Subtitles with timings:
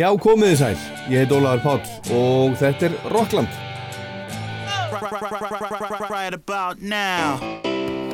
[0.00, 0.76] Já, komiði sæl,
[1.12, 3.50] ég heit Ólaður Páll og þetta er Rockland.
[6.10, 7.36] Right about now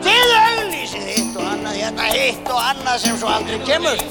[0.03, 4.03] Þið auglýsið hitt og annað, hérna hitt og annað sem svo aldrei kemur.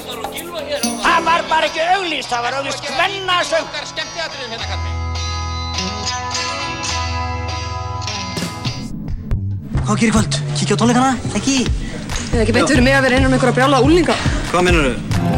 [1.04, 3.68] Það var bara ekki auglýst, það var auglýst hvennasöng.
[9.82, 10.40] Hvað gerir kvöld?
[10.56, 11.12] Kíkja á tónleikana?
[11.36, 11.58] Ekki?
[12.32, 14.16] Eða ekki beint fyrir mig að vera innan um einhverja brjála úlninga.
[14.48, 15.35] Hvað minnur þau?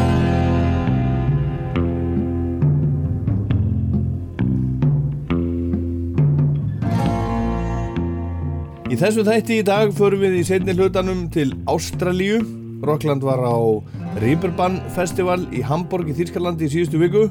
[8.98, 12.40] Í þessu þætti í dag förum við í setni hlutanum til Ástralíu.
[12.82, 13.54] Rockland var á
[14.18, 17.28] Rýberbann festival í Hamburg í Þýrskalandi í síðustu viku,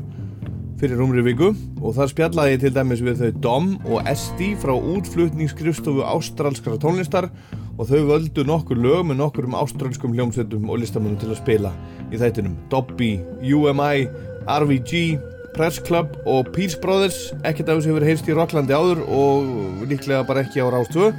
[0.80, 1.50] fyrir umri viku,
[1.84, 7.28] og þar spjallaði til dæmis við þau Dom og Esti frá útflutningskrifstofu ástralskara tónlistar
[7.76, 11.74] og þau völdu nokkur lög með nokkur um ástralskum hljómsveitum og listamönnum til að spila
[12.08, 12.56] í þættinum.
[12.72, 14.08] Dobby, UMI,
[14.48, 15.20] RVG,
[15.58, 20.24] Press Club og Peace Brothers, ekkert af þessu hefur heyrst í Rocklandi áður og líklega
[20.24, 21.12] bara ekki á Rástvö.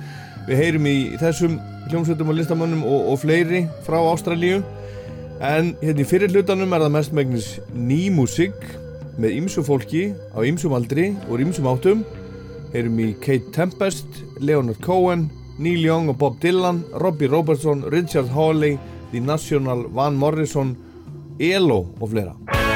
[0.49, 1.59] Við heyrum í þessum
[1.91, 4.63] hljómsveitum og listamönnum og, og fleiri frá Ástralíu.
[5.45, 8.57] En hérna í fyrir hlutanum er það mest megnis ný músík
[9.21, 12.07] með ýmsu fólki á ýmsum aldri og ýmsum áttum.
[12.73, 18.79] Heyrum í Kate Tempest, Leonard Cohen Neil Young og Bob Dylan Robbie Robertson, Richard Hawley
[19.13, 20.77] The National, Van Morrison
[21.41, 22.68] ELO og fleira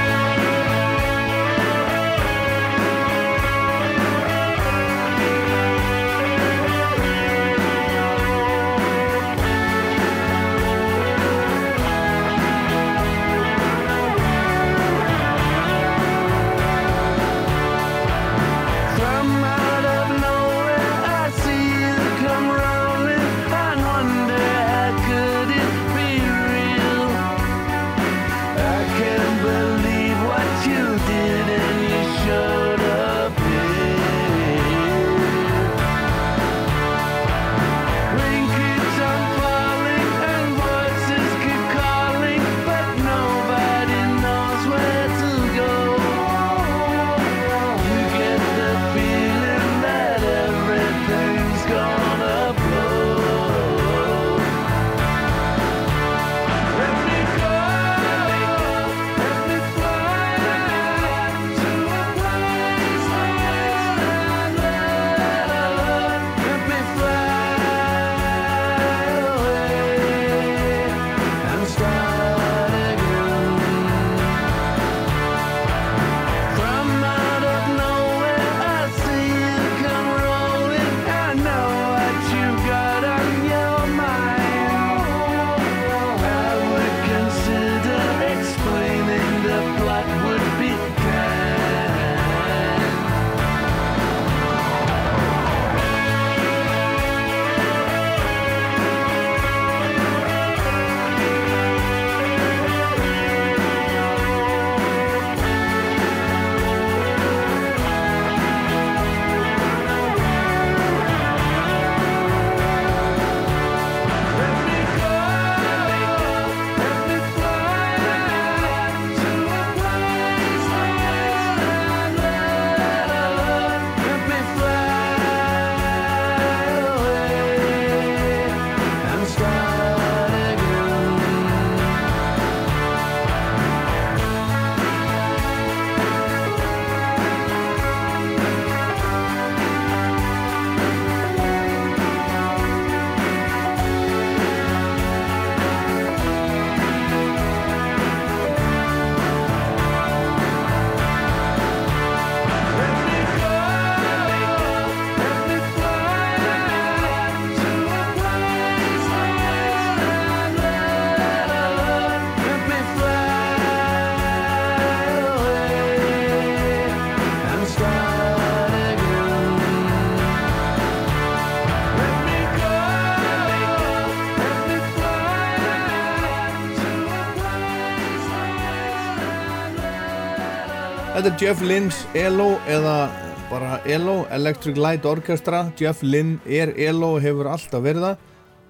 [181.23, 183.07] Þetta er Jeff Lynne's ELO eða
[183.47, 185.71] bara ELO, Electric Light Orchestra.
[185.79, 188.25] Jeff Lynne er ELO hefur alltaf verið það.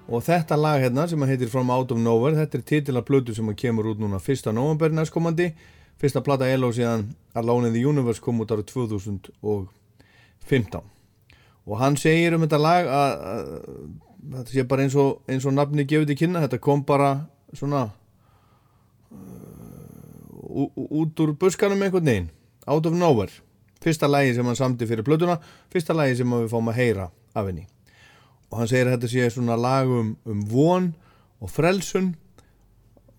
[0.05, 3.47] Og þetta lag hérna sem heitir From Out of Nowhere þetta er titila blödu sem
[3.57, 4.53] kemur út núna 1.
[4.53, 5.49] november næstkomandi.
[5.97, 10.77] Fyrsta plata ELO síðan Alone in the Universe kom út árið 2015
[11.65, 13.49] og hann segir um þetta lag að, að
[14.37, 17.87] þetta sé bara eins og, eins og nafni gefið til kynna, þetta kom bara svona
[19.09, 20.69] uh,
[21.01, 22.31] út úr buskanum einhvern veginn
[22.67, 23.31] Out of Nowhere.
[23.83, 25.39] Fyrsta lagi sem hann samdi fyrir plötuna
[25.73, 27.65] fyrsta lagi sem við fáum að heyra af henni.
[28.51, 30.13] Og hann segir að þetta sé svona lag um,
[30.47, 30.93] von
[31.43, 32.13] og frelsun.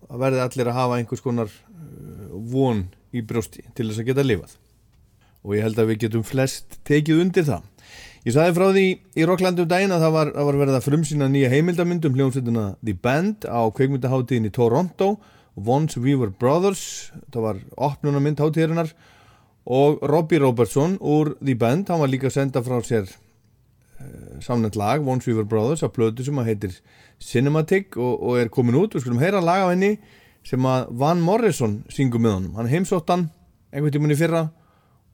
[0.09, 4.25] Að verði allir að hafa einhvers konar uh, von í brjósti til þess að geta
[4.25, 4.57] lifað.
[5.45, 7.65] Og ég held að við getum flest tekið undir það.
[8.25, 8.85] Ég sagði frá því
[9.21, 12.63] í Rocklandi um daginn að það var, var verið að frumsýna nýja heimildamynd um hljómsveitina
[12.81, 15.11] The Band á kveikmyndaháttíðin í Toronto
[15.53, 17.11] Once We Were Brothers.
[17.29, 17.59] Það var
[17.91, 18.95] opnunarmynd háttíðirinnar
[19.65, 24.77] og Robbie Robertson úr The Band, hann var líka að senda frá sér uh, samnend
[24.77, 26.77] lag Once We Were Brothers á plötu sem að heitir
[27.21, 28.93] Cinematic og, og er komin út.
[28.93, 29.95] Við skulum heyra lag af henni
[30.45, 32.59] sem að Van Morrison syngur með honum.
[32.59, 33.29] Hann heimsótt hann
[33.73, 34.45] einhvern tímunni fyrra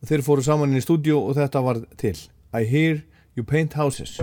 [0.01, 2.17] og þeir fóru saman inn í stúdíu og þetta var til.
[2.51, 3.03] I hear
[3.37, 4.19] you paint houses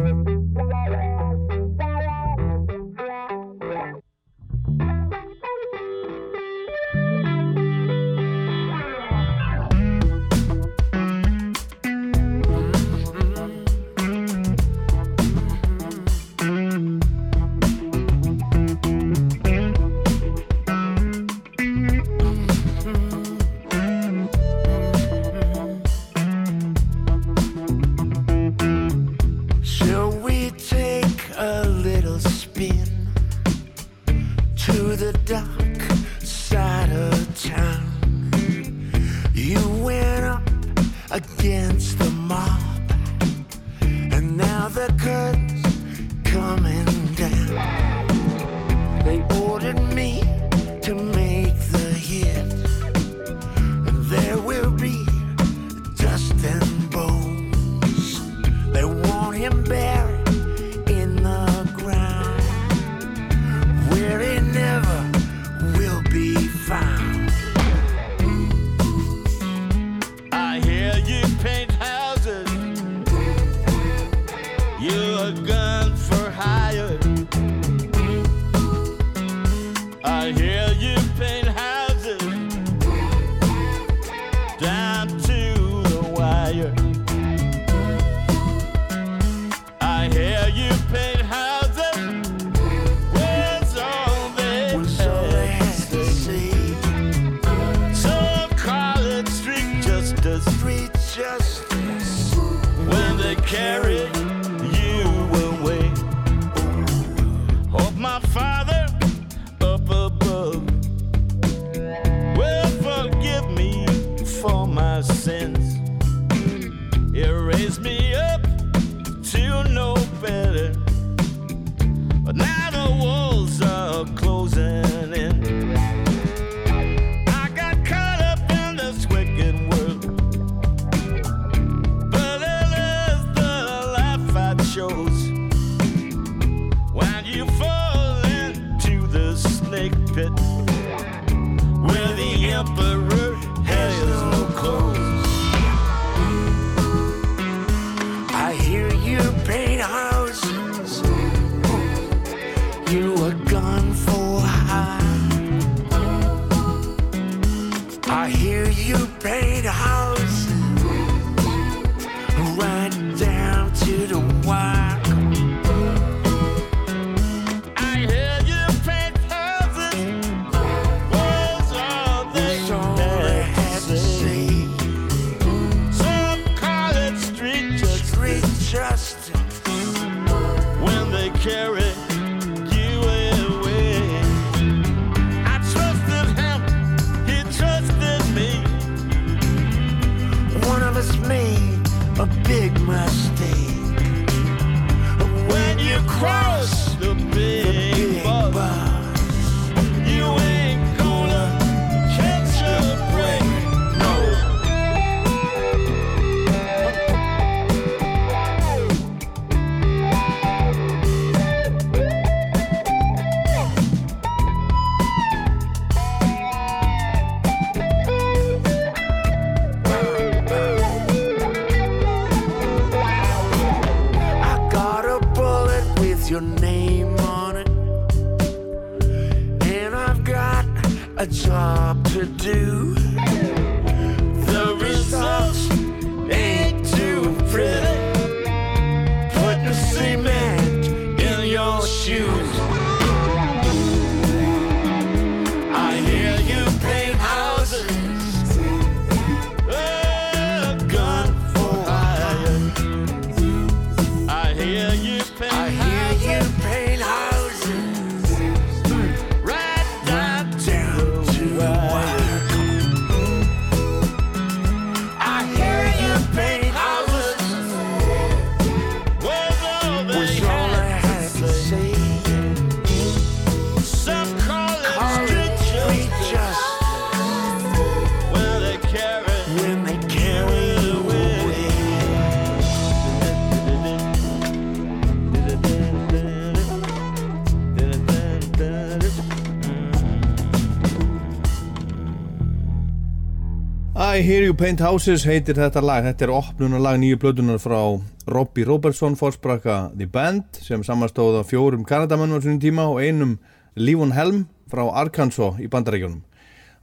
[294.58, 296.02] Paint Houses heitir þetta lag.
[296.02, 297.78] Þetta er opnunarlag nýju plötunar frá
[298.26, 303.36] Robbie Robertson, fórsprakka The Band sem samastóða fjórum Kanadamennum á svona tíma og einum
[303.78, 306.24] Lívon Helm frá Arkansas í bandarækjunum.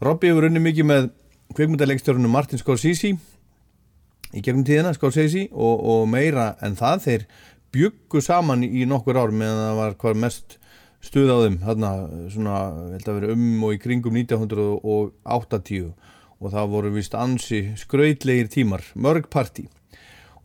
[0.08, 1.10] Robbie hefur unni mikið með
[1.60, 7.30] kvikmyndaleikstjórunum Martin Scorsese í gegnum tíðina, Scorsese og, og meira en það þeir
[7.76, 10.60] byggu saman í nokkur ár meðan það var hvað mest
[11.04, 11.94] stuð á þeim þarna
[12.32, 12.66] svona,
[12.96, 15.92] held að vera um og í kringum 1980
[16.42, 19.68] og það voru vist ansi skrautlegir tímar, mörg partí.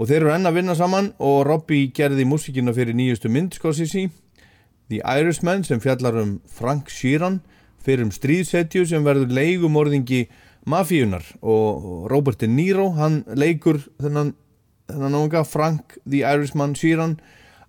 [0.01, 4.09] Og þeir eru enn að vinna saman og Robbie gerði músikina fyrir nýjustu mynd Scorsese
[4.89, 7.43] The Irishman sem fjallar um Frank Sheeran
[7.85, 10.25] fyrir um stríðsetju sem verður leigumorðingi
[10.69, 14.35] mafíunar og Robert De Niro hann leikur þennan,
[14.91, 17.19] þennan ánga Frank The Irishman Sheeran.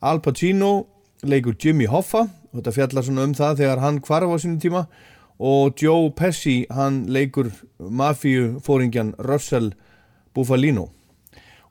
[0.01, 0.87] Al Pacino
[1.21, 2.27] leikur Jimmy Hoffa.
[2.51, 4.87] Og þetta fjallar svona um það þegar hann kvarf á sínum tíma
[5.41, 9.73] og Joe Pesci hann leikur mafíufóringjan Russell
[10.33, 10.91] Bufalino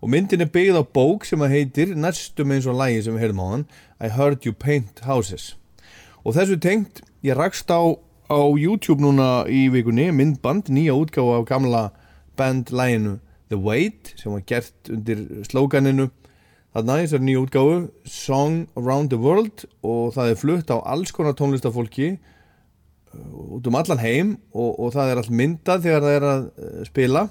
[0.01, 3.27] og myndin er byggð á bók sem að heitir næstum eins og lægi sem við
[3.27, 3.65] heyrðum á hann
[4.01, 5.57] I Heard You Paint Houses.
[6.25, 7.81] Og þessu tengt ég rakst á,
[8.33, 11.83] á YouTube núna í vikunni myndband, nýja útgáfa af gamla
[12.41, 13.19] bandlæginu
[13.53, 16.09] The Wait sem var gert undir slóganinu.
[16.73, 21.37] Þarna þessar nýja útgáfu Song Around the World og það er flutt á alls konar
[21.37, 22.15] tónlistafólki
[23.15, 26.83] út um allan heim og, og það er allt myndað þegar það er að uh,
[26.89, 27.25] spila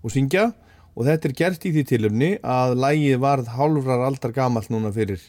[0.00, 0.50] og syngja.
[0.98, 5.22] Og þetta er gert í því tilumni að lægið varð hálfrar aldar gamalt núna fyrir,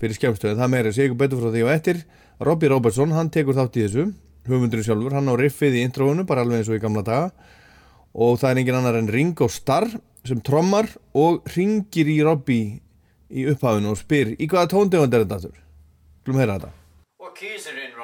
[0.00, 2.04] fyrir skemmstöðu það meira segur betur frá því og eftir.
[2.44, 4.06] Robbie Robertson, hann tekur þátt í þessu
[4.48, 7.30] höfundurinn sjálfur, hann á riffið í intróinu bara alveg eins og í gamla daga.
[8.14, 9.88] Og það er engin annar en Ringo Starr
[10.24, 12.80] sem trommar og ringir í Robbie
[13.34, 15.52] í upphafinu og spyr í hvaða tóndegund er þetta?
[16.24, 16.72] Glum heyra þetta.
[17.24, 18.03] Are in, Robbie?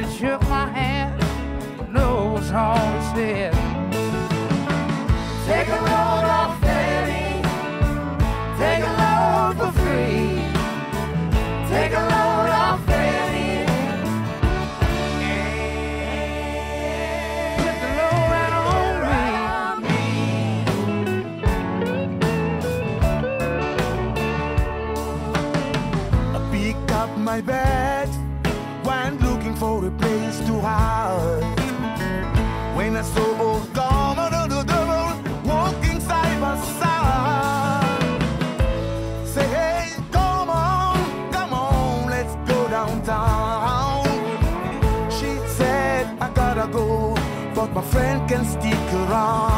[0.00, 1.12] and shook my hand.
[1.92, 3.52] No, was all he said.
[5.46, 6.21] Take a load
[48.32, 49.51] can stick around.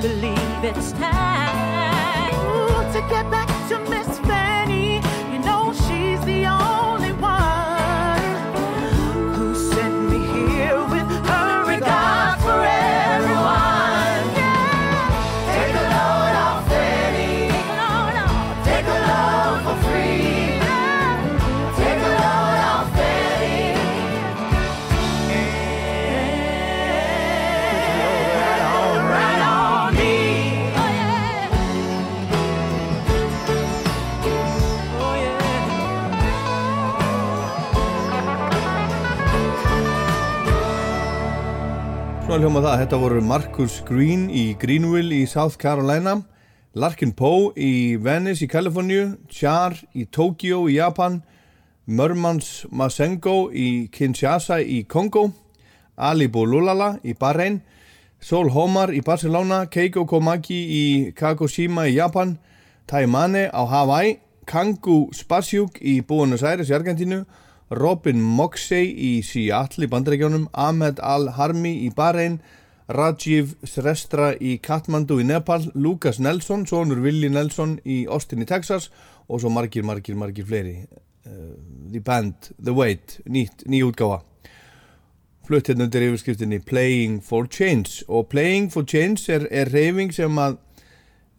[0.00, 2.30] Believe it's time.
[2.92, 3.99] To get back to Miss
[42.40, 46.14] hljóma það, þetta voru Marcus Green í Greenville í South Carolina
[46.72, 51.18] Larkin Poe í Venice í Kaliforníu Char í Tokyo í Japan
[51.84, 55.26] Mörmans Masengo í Kinshasa í Kongo
[56.00, 57.60] Ali Bolulala í Bahrein
[58.24, 62.38] Sol Homar í Barcelona Keiko Komaki í Kagoshima í Japan
[62.88, 64.16] Taimane á Hawaii
[64.48, 67.26] Kangu Spasiuk í Buenos Aires í Argentínu
[67.70, 72.40] Robin Moxey í Seattle í Bandaríkjónum Ahmed Al-Harmi í Bahrein
[72.90, 78.88] Rajiv Srestra í Kathmandu í Nepal Lucas Nelson, sonur Willi Nelson í Austin í Texas
[79.28, 80.80] og svo margir, margir, margir fleiri.
[81.22, 81.54] Uh,
[81.92, 84.24] The Band, The Wait, ný útgáfa.
[85.46, 90.42] Flutt hérna undir yfirskriftinni Playing for Change og Playing for Change er, er reyfing sem
[90.42, 90.58] að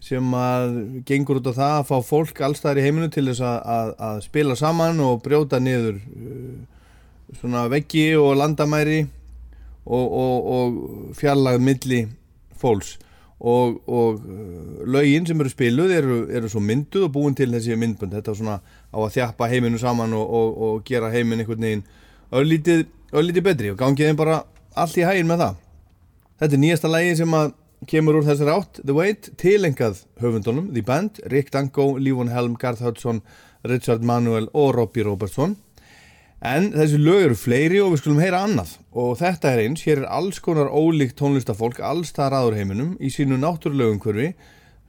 [0.01, 3.57] sem að gengur út á það að fá fólk allstæðar í heiminu til þess að,
[3.75, 6.55] að, að spila saman og brjóta niður uh,
[7.37, 9.03] svona veggi og landamæri
[9.85, 12.01] og, og, og fjarlagð milli
[12.57, 12.97] fólks.
[13.41, 17.77] Og, og uh, lögin sem eru spiluð eru, eru svo mynduð og búin til þessi
[17.77, 18.17] myndbönd.
[18.17, 21.85] Þetta er svona á að þjappa heiminu saman og, gera heiminn einhvern veginn
[22.31, 25.57] örlítið betri og gangið þeim bara allt í hæginn með það.
[26.41, 27.51] Þetta er nýjasta lægi sem að
[27.89, 32.83] kemur úr þessari átt The Wait, tilengað höfundunum The Band, Rick Danko, Lífon Helm, Garth
[32.85, 33.21] Hudson
[33.67, 35.57] Richard Manuel og Robbie Robertson.
[36.41, 38.77] En þessi lög eru fleiri og við skulum heyra annað.
[38.97, 43.13] Og þetta er eins, hér er alls konar ólíkt tónlistafólk alls þar aður heiminum í
[43.13, 44.31] sínu náttúrulegu umhverfi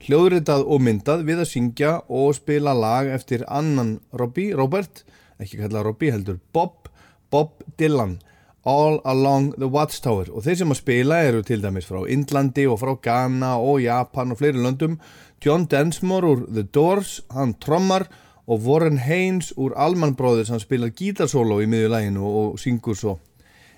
[0.03, 5.05] hljóðritað og myndað við að syngja og spila lag eftir annan Robbie, Robert
[5.39, 6.89] ekki kalla Robbie heldur Bob
[7.31, 8.17] Bob Dylan
[8.63, 10.29] All Along the Watchtower.
[10.31, 14.31] Og þeir sem að spila eru til dæmis frá Indlandi og frá Ghana og Japan
[14.31, 14.97] og fleiri löndum.
[15.43, 18.07] John Densmore úr The Doors, hann trommar.
[18.47, 22.99] Og Warren Haynes úr Allman Brothers hann spilar gítarsóló í miðju læginu og, og syngur
[22.99, 23.17] svo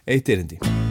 [0.05, 0.84] eitt erindi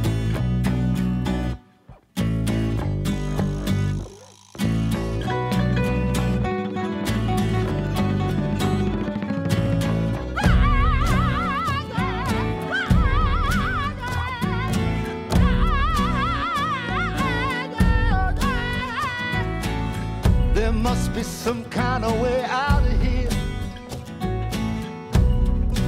[21.44, 23.28] some kind of way out of here.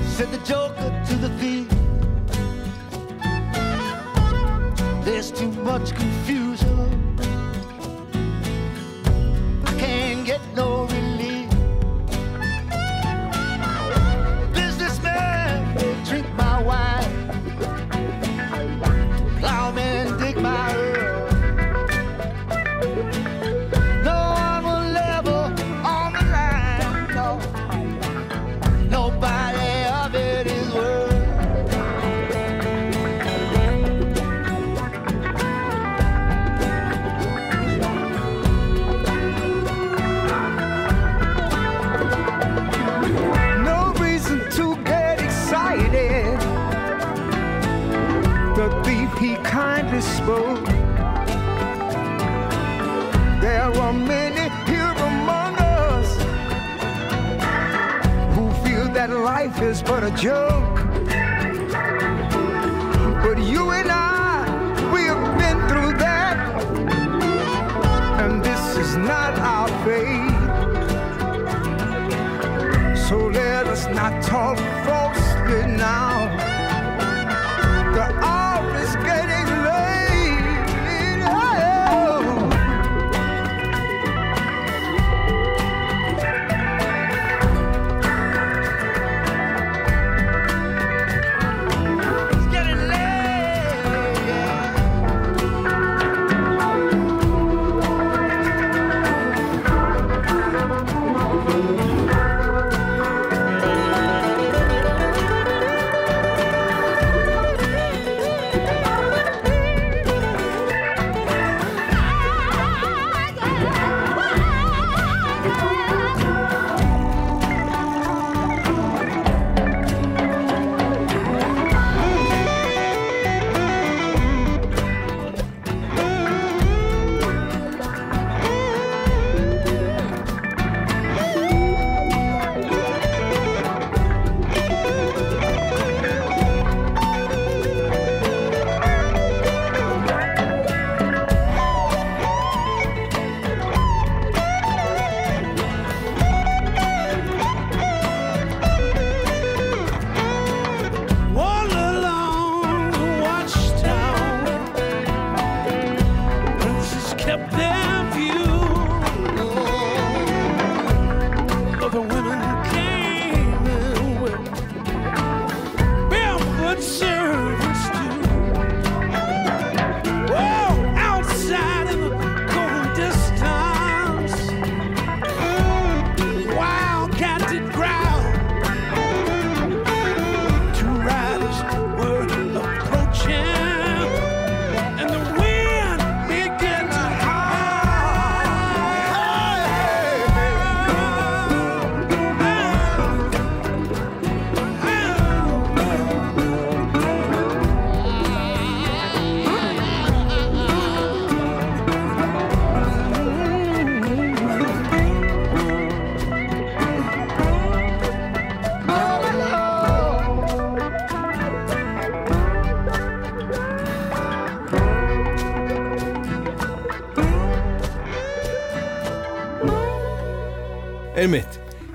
[0.04, 1.66] Said the joker to the thief.
[5.02, 7.16] There's too much confusion.
[9.64, 11.05] I can't get no relief.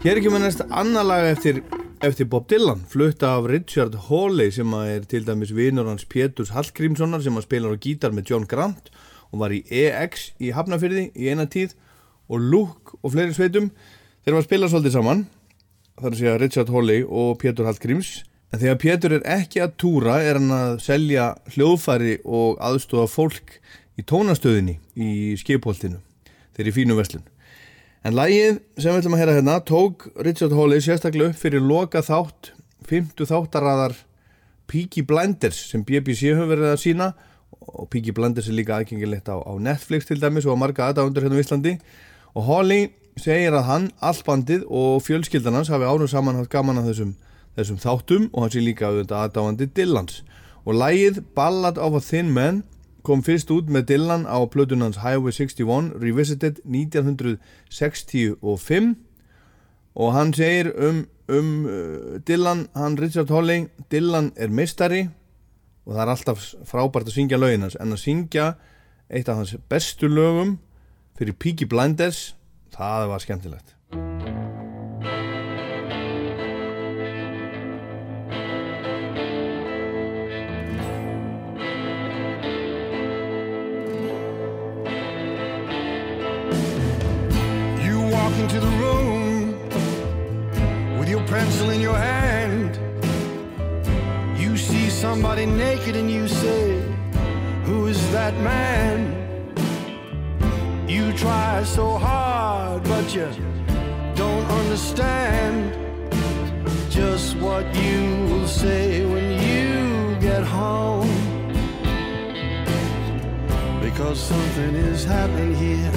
[0.02, 1.60] Hér er ekki með næst annar lag eftir,
[2.02, 6.50] eftir Bob Dylan flutt af Richard Hawley sem að er til dæmis vinur hans Péturs
[6.56, 8.90] Hallgrímssonar sem að spilar á gítar með John Grant
[9.30, 11.76] og var í EX í Hafnafyrði í eina tíð
[12.34, 13.70] og Luke og fleiri sveitum.
[14.26, 15.22] Þeir var að spila svolítið saman
[16.00, 18.14] þar að segja Richard Hawley og Pétur Hallgríms.
[18.50, 23.60] En þegar Pétur er ekki að túra er hann að selja hljóðfæri og aðstofa fólk
[24.02, 26.02] í tónastöðinni í skipholtinu.
[26.58, 27.31] Þeir í fínu verslun
[28.02, 32.02] En lagið sem við ætlum að heyra hérna tók Richard Hawley sérstaklega upp fyrir loka
[32.02, 32.50] þátt,
[32.90, 33.94] fymtu þáttaraðar
[34.72, 37.12] Peaky Blinders sem BBC hefur verið að sína
[37.60, 41.28] og Peaky Blinders er líka aðgengilegt á, á Netflix til dæmis og á marga aðdándur
[41.28, 41.76] hérna á Íslandi.
[42.34, 42.90] Og Hawley
[43.22, 47.16] segir að hann, allbandið og fjölskyldan hans hafi árum saman haft gaman að þessum,
[47.60, 50.24] þessum þáttum og hann sé líka auðvitað aðdáandi Dylans.
[50.66, 52.64] Og lagið Ballad of a Thin Man
[53.04, 58.96] kom fyrst út með Dylan á plötunans Highway 61 Revisited 1965
[59.96, 61.72] og hann segir um, um uh,
[62.28, 65.08] Dylan, hann Richard Hawley Dylan er mistari
[65.86, 68.48] og það er alltaf frábært að syngja lögin hans en að syngja
[69.12, 70.58] eitt af hans bestu lögum
[71.20, 72.32] fyrir Peaky Blinders
[72.76, 73.76] það var skemmtilegt
[88.22, 89.40] walk into the room
[91.00, 92.72] with your pencil in your hand.
[94.40, 96.64] You see somebody naked and you say,
[97.68, 98.98] Who is that man?
[100.88, 103.28] You try so hard, but you
[104.16, 105.56] don't understand
[106.92, 109.72] just what you will say when you
[110.28, 111.10] get home.
[113.86, 115.92] Because something is happening here,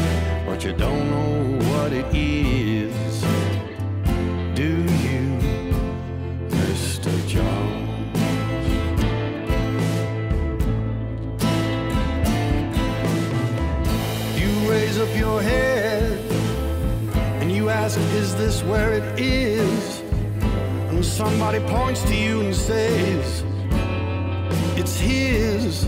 [0.46, 3.20] but you don't know what it is.
[4.54, 4.70] Do
[5.04, 5.24] you,
[6.48, 7.12] Mr.
[7.28, 8.18] Jones?
[14.40, 16.18] You raise up your head
[17.42, 20.00] and you ask, Is this where it is?
[20.88, 23.44] And somebody points to you and says,
[24.78, 25.86] It's his.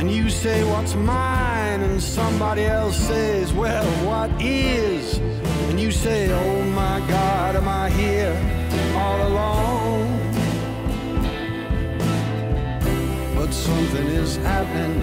[0.00, 1.82] And you say, What's mine?
[1.82, 5.18] And somebody else says, Well, what is?
[5.68, 8.34] And you say, Oh my God, am I here
[8.96, 10.08] all alone?
[13.34, 15.02] But something is happening,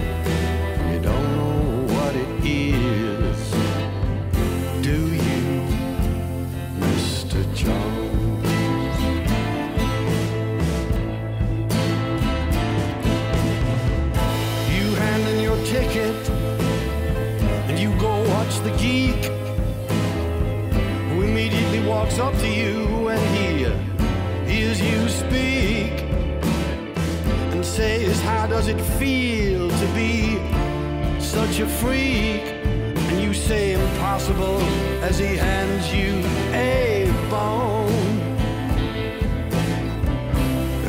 [0.92, 3.50] you don't know what it is.
[4.82, 5.62] Do you,
[6.80, 7.54] Mr.
[7.54, 7.97] Jones?
[18.68, 19.24] The geek
[21.10, 23.64] who immediately walks up to you and he
[24.50, 25.92] hears you speak
[27.52, 30.38] and says, How does it feel to be
[31.20, 32.42] such a freak?
[33.08, 34.60] And you say, Impossible,
[35.02, 36.12] as he hands you
[36.52, 37.88] a bone.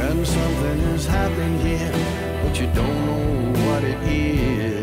[0.06, 1.92] And something is happening here,
[2.44, 4.79] but you don't know what it is.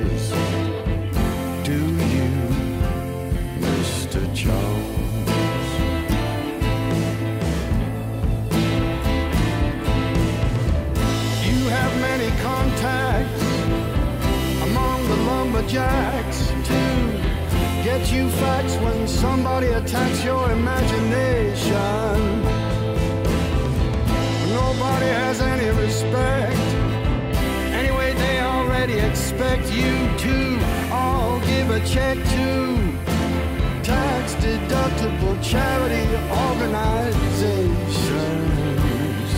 [19.77, 22.43] Attacks your imagination.
[24.61, 26.57] Nobody has any respect.
[27.81, 29.93] Anyway, they already expect you
[30.25, 30.59] to
[30.91, 32.77] all give a check to
[33.83, 36.07] tax deductible charity
[36.47, 39.29] organizations.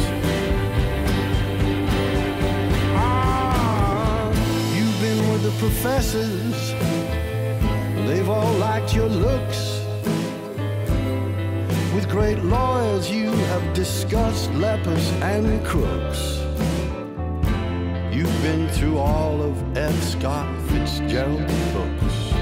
[2.94, 4.31] Ah,
[4.77, 6.74] you've been with the professors.
[8.07, 9.67] They've all liked your looks.
[12.08, 16.38] Great lawyers, you have discussed lepers and crooks.
[18.10, 19.94] You've been through all of F.
[20.02, 22.32] Scott Fitzgerald's books.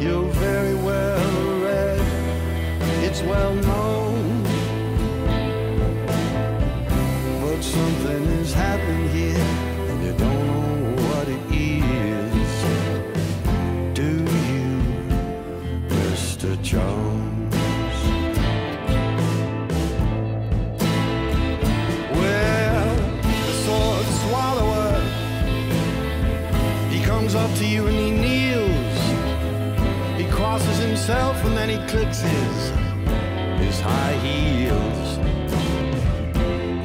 [0.00, 2.00] You're very well read,
[3.02, 3.85] it's well known.
[31.88, 32.70] Clicks his,
[33.60, 35.18] his high heels.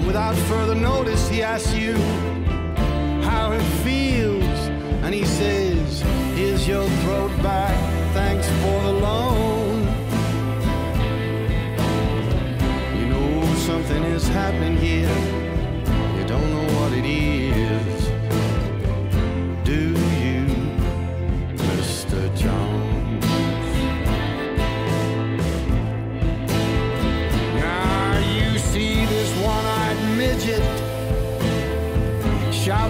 [0.05, 1.93] Without further notice, he asks you
[3.23, 4.59] how it feels,
[5.03, 6.01] and he says,
[6.35, 7.75] Here's your throat back,
[8.13, 9.81] thanks for the loan.
[12.99, 15.30] You know something is happening here.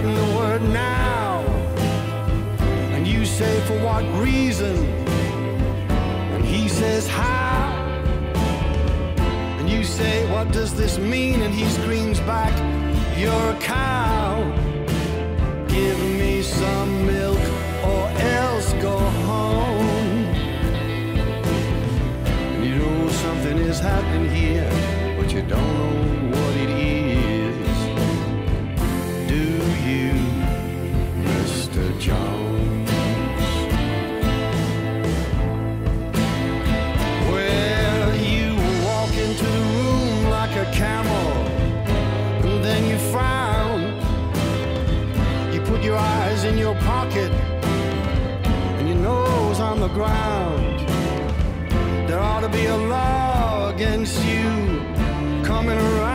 [0.02, 1.40] Shouting the word now.
[2.94, 4.76] And you say for what reason?
[6.34, 7.72] And he says how.
[9.58, 11.42] And you say, What does this mean?
[11.42, 12.52] And he screams back,
[13.18, 14.42] You're a cow.
[15.68, 17.40] Give me some milk
[17.84, 20.26] or else go home.
[22.54, 24.68] And you know something is happening here,
[25.18, 26.01] but you don't know
[49.92, 50.88] ground.
[52.08, 54.82] There ought to be a law against you
[55.44, 56.11] coming around.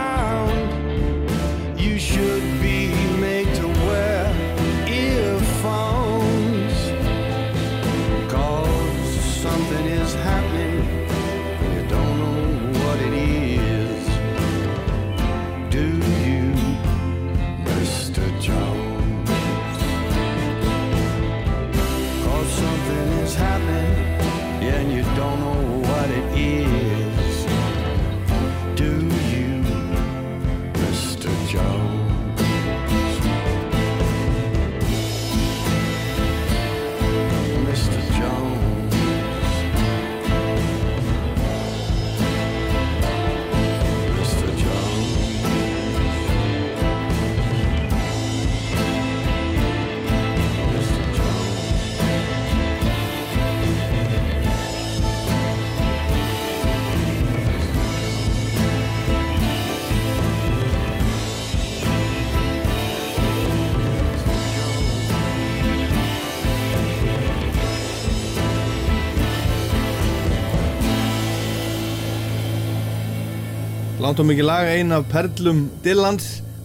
[74.18, 76.24] Langt og mikið lag, ein af perlum Dylans,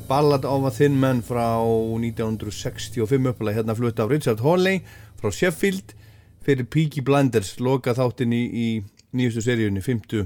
[0.10, 4.80] Ballad of a Thin Man frá 1965 upplega hérna flutt af Richard Hawley
[5.22, 5.94] frá Sheffield
[6.42, 8.68] fyrir Peaky Blinders, loka þáttin í, í
[9.14, 10.26] nýjustu seríunni, fymtu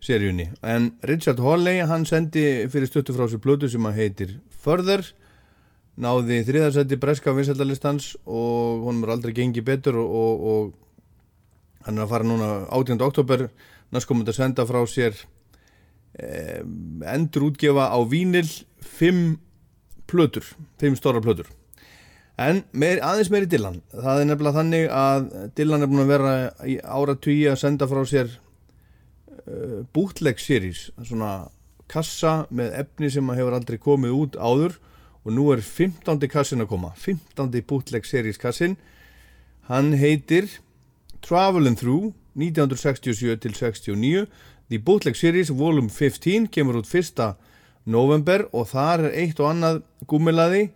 [0.00, 0.48] seríunni.
[0.64, 5.04] En Richard Hawley, hann sendi fyrir stuttu frá sér blödu sem að heitir Further,
[6.00, 12.08] náði þriðarsætti breska vinsættalistans og honum er aldrei gengið betur og, og, og hann er
[12.08, 13.02] að fara núna 18.
[13.04, 13.50] oktober
[13.92, 15.28] næstkomandi að senda frá sér
[16.18, 18.48] endur útgefa á vínil
[18.82, 19.38] fimm
[20.08, 20.44] plötur,
[20.80, 21.46] fimm stóra plötur
[22.38, 26.34] en meir, aðeins meiri Dylan það er nefnilega þannig að Dylan er búin að vera
[26.70, 31.48] í áratugji að senda frá sér uh, bootleg series svona
[31.90, 34.78] kassa með efni sem hefur aldrei komið út áður
[35.24, 36.28] og nú er 15.
[36.30, 37.50] kassin að koma 15.
[37.66, 38.78] bootleg series kassin
[39.68, 40.46] hann heitir
[41.24, 44.28] Travelin' Through 1967 til 69
[44.68, 47.22] The Bootleg Series Volume 15 kemur út 1.
[47.88, 49.78] november og þar er eitt og annað
[50.10, 50.66] gúmilaði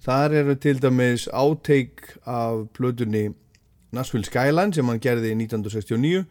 [0.00, 3.34] þar eru til dæmis áteik af plötunni
[3.92, 6.24] Nashville Skyline sem hann gerði 1969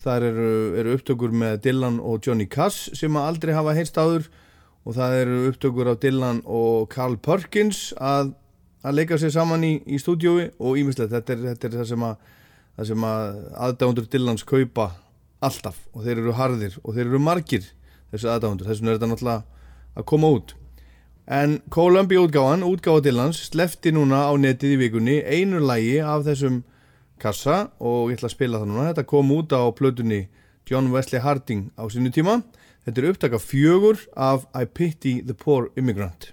[0.00, 4.30] þar eru, eru upptökur með Dylan og Johnny Cass sem að aldrei hafa heyrst áður
[4.86, 8.30] og það eru upptökur af Dylan og Carl Perkins að,
[8.86, 12.28] að leika sér saman í, í stúdiói og ímislegt, þetta þetta er það sem að
[12.80, 14.92] að aðdándur Dylans kaupa
[15.40, 17.68] alltaf og þeir eru harðir og þeir eru margir
[18.12, 19.44] þessu aðdándur, þessum er þetta náttúrulega
[19.96, 20.54] að koma út.
[21.30, 26.62] En Columbia útgáfan, útgáfa Dylans slefti núna á netið í vikunni einu lægi af þessum
[27.22, 30.24] kassa og ég ætla að spila það núna, þetta kom út á plötunni
[30.66, 32.40] John Wesley Harding á sínu tíma.
[32.84, 36.32] Þetta er upptaka fjögur af I Pity the Poor Immigrant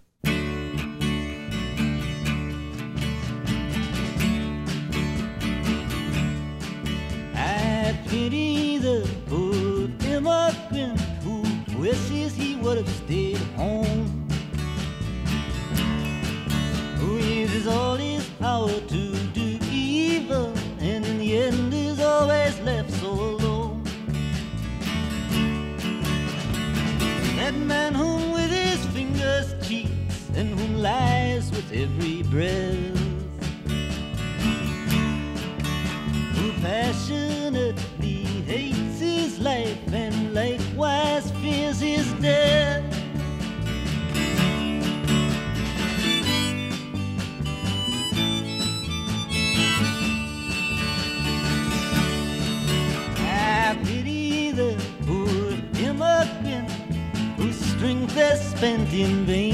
[12.67, 14.27] would have stayed home.
[16.97, 22.91] Who uses all his power to do evil and in the end is always left
[22.91, 23.83] so alone.
[27.37, 32.97] That man whom with his fingers cheats and whom lies with every breath.
[36.35, 41.26] who passionately hates his life and likewise
[42.21, 42.83] his.
[53.19, 56.71] I pity the poor immigrant
[57.37, 59.46] whose strength is spent in vain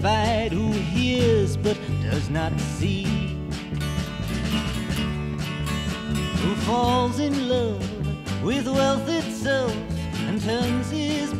[0.00, 3.04] satisfied, who hears but does not see.
[6.42, 9.74] Who falls in love with wealth itself
[10.26, 11.32] and turns his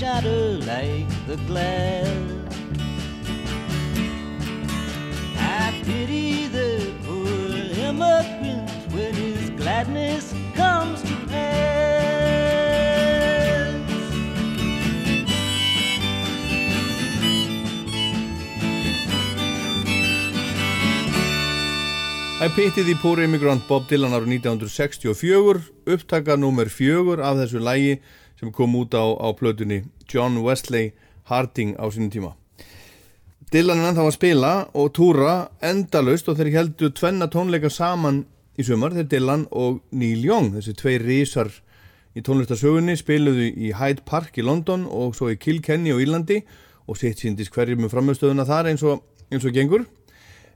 [0.00, 2.08] shatter like the glass.
[5.36, 7.28] I pity the poor
[7.86, 12.00] immigrant when his gladness comes to pass.
[22.40, 27.98] I Pity the Poor Immigrant Bob Dylan ára 1964 upptaka nummer fjögur af þessu lægi
[28.40, 29.84] sem kom út á, á plötunni.
[30.08, 30.94] John Wesley
[31.28, 32.32] Harding á sínum tíma.
[33.52, 38.24] Dylan er ennþá að spila og túra endalaust og þeir heldur tvenna tónleika saman
[38.56, 41.50] í sumar, þeir Dylan og Neil Young, þessi tvei risar
[42.14, 46.40] í tónlistarsögunni, spiluðu í Hyde Park í London og svo í Kilkenny á Írlandi
[46.86, 49.84] og sitt síndist hverjum með framstöðuna þar eins og, eins og gengur.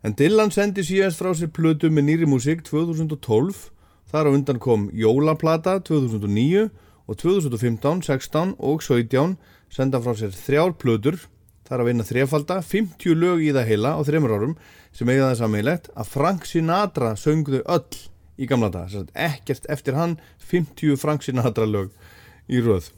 [0.06, 3.68] En Dylan sendi síðast frá sér plötu með nýri músík 2012,
[4.10, 6.68] þar á undan kom Jólaplata 2009
[7.04, 9.36] og 2015, 16 og 17
[9.72, 11.18] senda frá sér þrjár plötur,
[11.64, 14.56] þar að vinna þrefalda, 50 lög í það heila á þreymur árum
[14.94, 18.02] sem eiga það sammeilegt að Frank Sinatra söngðu öll
[18.36, 18.92] í gamla dag.
[19.14, 20.18] Ekkert eftir hann,
[20.50, 21.92] 50 Frank Sinatra lög
[22.48, 22.90] í röð.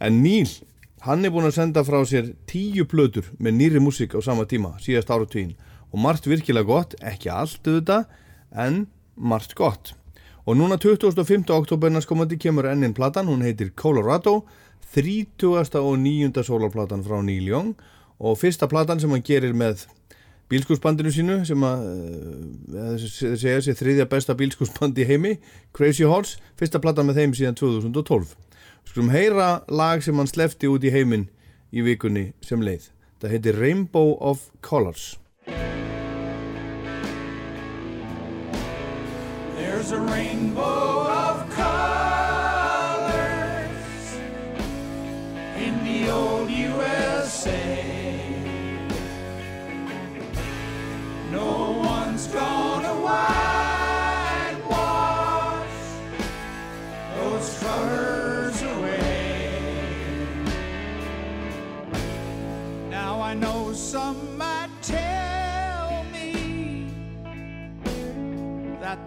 [0.00, 0.48] En Níl,
[1.04, 4.76] hann er búin að senda frá sér tíu plötur með nýri músík á sama tíma,
[4.82, 5.56] síðast áratvín.
[5.92, 8.08] Og margt virkilega gott, ekki allt auðvitað,
[8.52, 8.86] en
[9.16, 9.97] margt gott.
[10.48, 11.50] Og núna 25.
[11.52, 14.46] oktobernas komandi kemur ennin platan, hún heitir Colorado,
[14.94, 15.76] 30.
[15.76, 16.42] og 9.
[16.42, 17.74] sólarplatan frá Neil Young
[18.18, 19.84] og fyrsta platan sem hann gerir með
[20.48, 23.04] bílskúsbandinu sínu sem að eh,
[23.36, 25.36] segja sér þriðja besta bílskúsband í heimi
[25.76, 28.32] Crazy Horse, fyrsta platan með þeim síðan 2012
[28.88, 31.28] Skulum heyra lag sem hann slefti út í heiminn
[31.76, 32.88] í vikunni sem leið
[33.20, 35.18] það heitir Rainbow of Colors
[39.78, 43.14] There's a rainbow of colors
[45.56, 48.34] in the old USA.
[51.30, 52.67] No one's gonna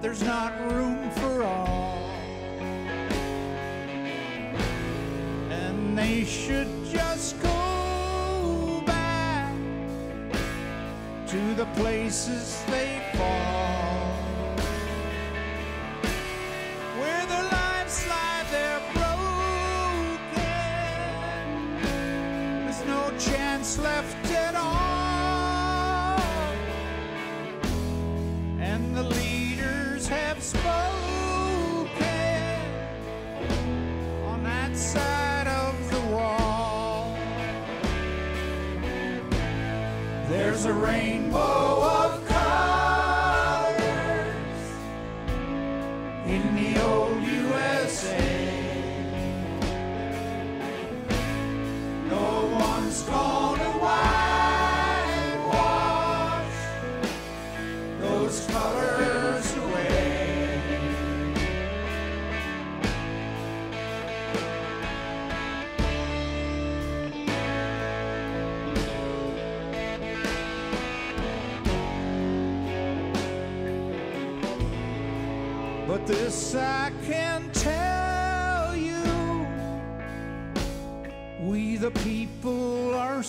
[0.01, 2.09] there's not room for all.
[5.51, 9.53] And they should just go back
[11.27, 13.80] to the places they fall.
[40.61, 41.60] There's a rainbow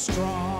[0.02, 0.51] strong.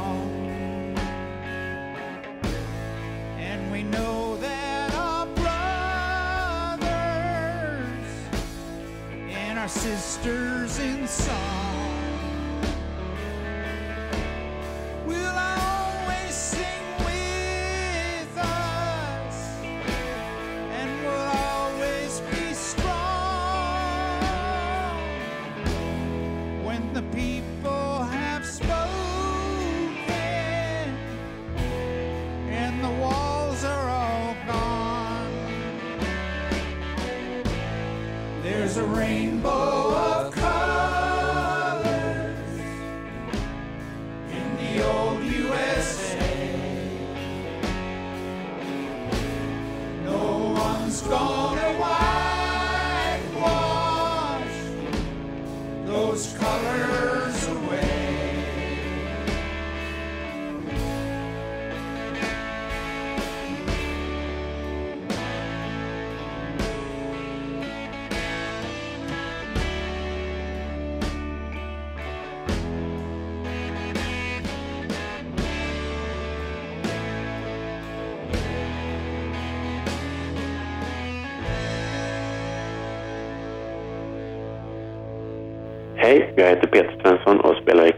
[86.37, 87.93] Jag heter Peter Svensson och spelar i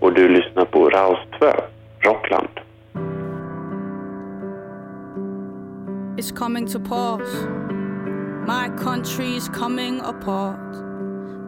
[0.00, 1.46] och du lyssnar på Raus 2,
[2.00, 2.48] Rockland.
[6.18, 7.46] It's coming to pass.
[8.46, 10.74] My country's coming apart.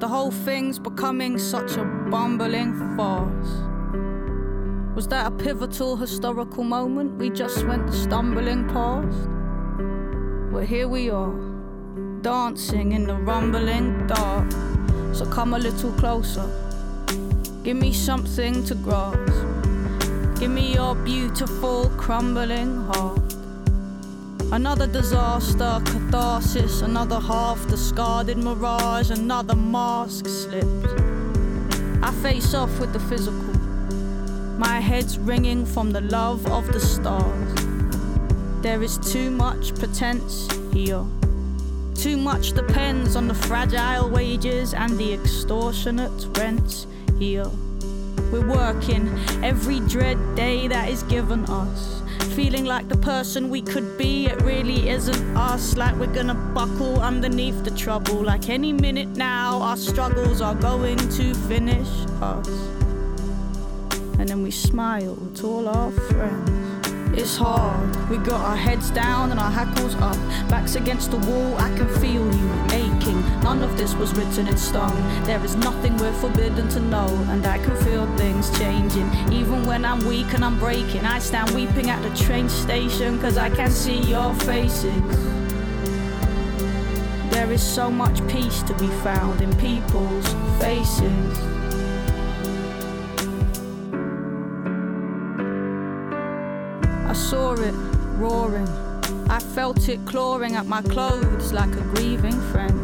[0.01, 3.71] The whole thing's becoming such a bumbling farce.
[4.95, 9.29] Was that a pivotal historical moment we just went stumbling past?
[10.53, 11.33] Well, here we are,
[12.23, 14.70] dancing in the rumbling dark.
[15.13, 16.49] So come a little closer.
[17.63, 19.45] Give me something to grasp.
[20.39, 23.35] Give me your beautiful, crumbling heart.
[24.53, 31.01] Another disaster, catharsis, another half discarded mirage, another mask slipped.
[32.03, 33.55] I face off with the physical.
[34.59, 37.55] My head's ringing from the love of the stars.
[38.63, 41.05] There is too much pretense here.
[42.01, 46.87] Too much depends on the fragile wages and the extortionate rents
[47.19, 47.45] here.
[48.33, 49.07] We're working
[49.45, 52.01] every dread day that is given us.
[52.35, 55.77] Feeling like the person we could be, it really isn't us.
[55.77, 58.25] Like we're gonna buckle underneath the trouble.
[58.25, 61.89] Like any minute now, our struggles are going to finish
[62.23, 62.49] us.
[64.19, 66.60] And then we smile to all our friends.
[67.13, 70.17] It's hard, we got our heads down and our hackles up.
[70.49, 73.21] Backs against the wall, I can feel you aching.
[73.43, 74.97] None of this was written in stone.
[75.25, 79.11] There is nothing we're forbidden to know, and I can feel things changing.
[79.33, 83.37] Even when I'm weak and I'm breaking, I stand weeping at the train station, cause
[83.37, 85.03] I can see your faces.
[87.31, 90.27] There is so much peace to be found in people's
[90.61, 91.50] faces.
[97.63, 97.75] It
[98.19, 98.69] roaring.
[99.29, 102.79] I felt it clawing at my clothes like a grieving friend.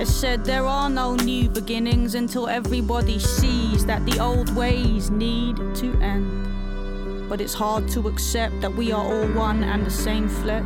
[0.00, 5.56] It said there are no new beginnings until everybody sees that the old ways need
[5.76, 7.28] to end.
[7.28, 10.64] But it's hard to accept that we are all one and the same flesh.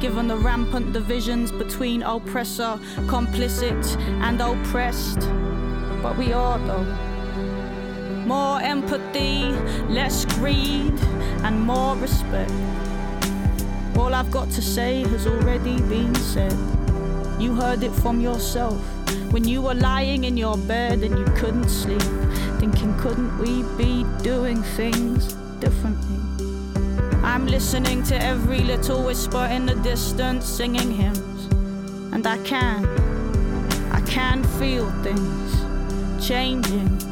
[0.00, 5.20] Given the rampant divisions between oppressor, complicit, and oppressed.
[6.02, 7.11] But we are though.
[8.32, 9.42] More empathy,
[9.90, 10.98] less greed,
[11.44, 12.50] and more respect.
[13.94, 16.56] All I've got to say has already been said.
[17.38, 18.80] You heard it from yourself
[19.32, 22.00] when you were lying in your bed and you couldn't sleep,
[22.58, 26.16] thinking, couldn't we be doing things differently?
[27.22, 31.48] I'm listening to every little whisper in the distance, singing hymns,
[32.14, 32.86] and I can,
[33.92, 37.11] I can feel things changing.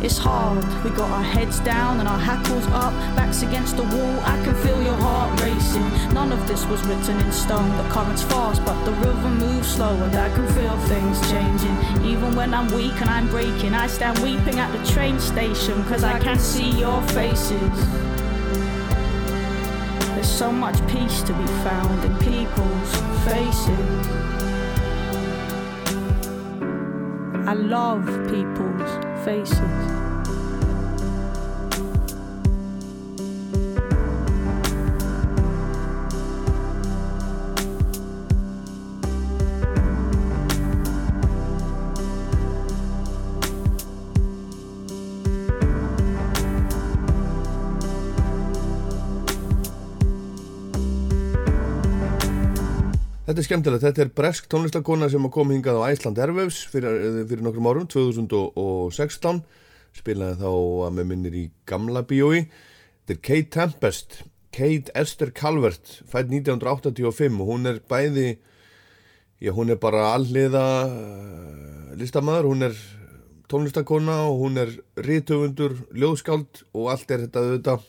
[0.00, 4.20] It's hard, we got our heads down and our hackles up, backs against the wall.
[4.20, 6.14] I can feel your heart racing.
[6.14, 7.76] None of this was written in stone.
[7.76, 12.06] The current's fast, but the river moves slow, and I can feel things changing.
[12.06, 16.04] Even when I'm weak and I'm breaking, I stand weeping at the train station, cause
[16.04, 17.78] I can see your faces.
[20.14, 22.92] There's so much peace to be found in people's
[23.26, 24.06] faces.
[27.48, 29.97] I love people's faces.
[53.28, 57.42] Þetta er skemmtilegt, þetta er bresk tónlistakona sem kom hingað á Æsland Airwaves fyrir, fyrir
[57.44, 59.42] nokkrum árum, 2016
[59.98, 60.46] spilaði þá
[60.86, 62.46] að með minnir í gamla bíói.
[63.04, 64.16] Þetta er Kate Tempest
[64.56, 68.38] Kate Esther Calvert fætt 1985 og hún er bæði
[69.44, 70.64] já hún er bara alliða
[72.00, 72.80] listamæður, hún er
[73.52, 77.86] tónlistakona og hún er rítöfundur, ljóðskáld og allt er þetta auðvitað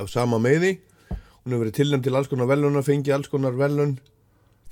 [0.00, 0.78] af sama meði
[1.12, 3.98] hún hefur verið tilnæmt til alls konar velun að fengi alls konar velun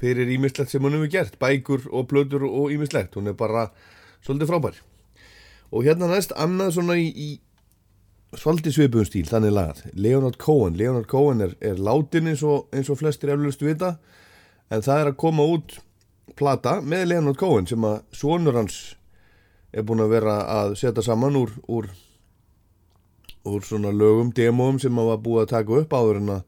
[0.02, 3.68] fyrir ímislegt sem hún hefur gert, bækur og blöður og ímislegt, hún er bara
[4.24, 4.80] svolítið frábær.
[5.72, 9.84] Og hérna næst annað svona í, í svolítið svipuðum stíl, þannig lagað.
[9.94, 13.96] Leonard Cohen, Leonard Cohen er, er látin eins og, eins og flestir eflustu vita
[14.72, 15.78] en það er að koma út
[16.38, 18.78] plata með Leonard Cohen sem að sonur hans
[19.72, 21.88] er búin að vera að setja saman úr, úr
[23.44, 26.42] úr svona lögum, demóum sem að var búið að taka upp áður en að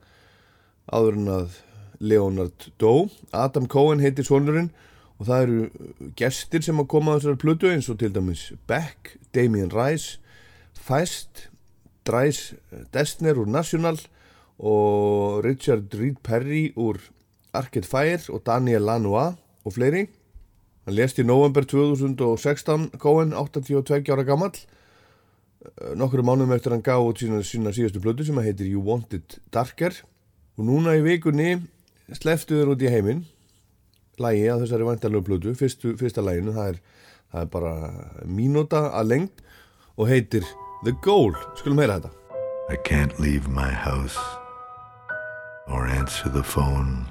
[0.94, 1.56] áður en að
[2.04, 4.70] Leonard dó Adam Cohen heitir sonurinn
[5.18, 9.16] og það eru gestir sem að koma á þessari plötu eins og til dæmis Beck,
[9.34, 10.18] Damien Rice
[10.74, 11.48] Feist
[12.04, 12.52] Dries
[12.92, 13.98] Destner úr National
[14.58, 17.00] og Richard Reed Perry úr
[17.54, 20.08] Arcade Fire og Daniel Lanois og fleiri.
[20.84, 24.52] Hann lést í november 2016 Cohen, 82 ára gammal
[25.96, 29.14] nokkru mánuðum eftir hann gaf út sína, sína síðastu plötu sem að heitir You Want
[29.16, 29.96] It Darker.
[30.58, 31.56] Og núna í vikunni
[32.12, 33.24] sleftu þér út í heiminn
[34.20, 36.80] lægi á þessari vantarlegu plötu fyrstu, fyrsta læginu, það er,
[37.32, 37.74] það er bara
[38.28, 39.44] mínúta að lengt
[39.96, 40.46] og heitir
[40.84, 42.12] The Goal skulum heyra þetta
[42.70, 44.18] I can't leave my house
[45.68, 47.06] or answer the phone.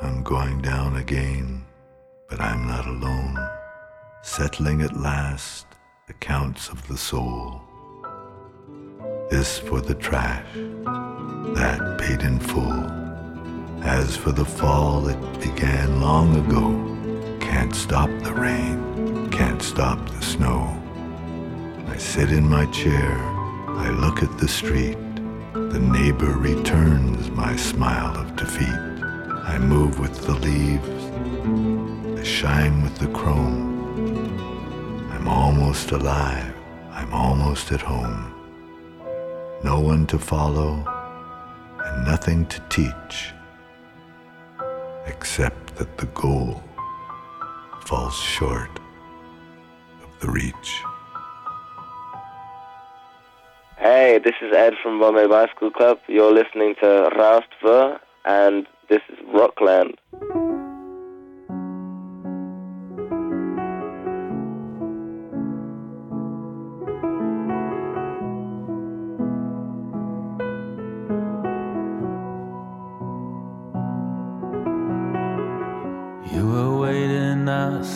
[0.00, 1.64] I'm going down again,
[2.28, 3.38] but I'm not alone.
[4.22, 5.66] Settling at last
[6.08, 7.62] accounts of the soul.
[9.30, 10.46] This for the trash,
[11.54, 13.03] that paid in full.
[13.84, 17.38] As for the fall, it began long ago.
[17.38, 20.74] Can't stop the rain, can't stop the snow.
[21.86, 23.12] I sit in my chair,
[23.68, 24.96] I look at the street.
[25.52, 28.80] The neighbor returns my smile of defeat.
[29.44, 33.68] I move with the leaves, I shine with the chrome.
[35.12, 36.54] I'm almost alive,
[36.90, 38.32] I'm almost at home.
[39.62, 40.82] No one to follow
[41.84, 43.33] and nothing to teach,
[45.06, 46.62] except that the goal
[47.86, 48.70] falls short
[50.02, 50.82] of the reach.
[53.76, 55.98] Hey, this is Ed from Bombay Bicycle Club.
[56.08, 59.98] You're listening to Raustver, and this is Rockland.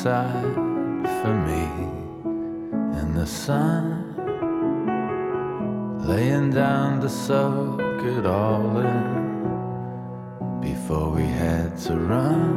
[0.03, 1.65] For me
[3.01, 4.15] in the sun,
[6.07, 12.57] laying down to soak it all in before we had to run.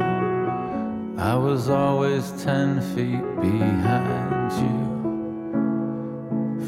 [1.18, 4.78] I was always ten feet behind you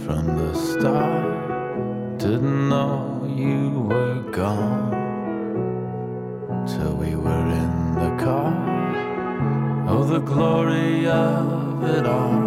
[0.04, 2.18] from the start.
[2.18, 5.03] Didn't know you were gone
[10.14, 12.40] the glory of it all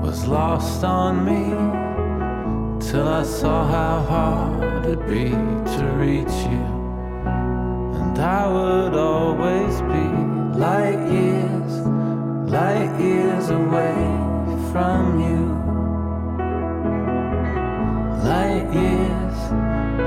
[0.00, 1.44] was lost on me
[2.78, 5.30] till I saw how hard it'd be
[5.74, 6.66] to reach you.
[8.00, 10.06] And I would always be
[10.56, 11.72] light years,
[12.48, 13.98] light years away
[14.70, 15.42] from you.
[18.32, 19.36] Light years,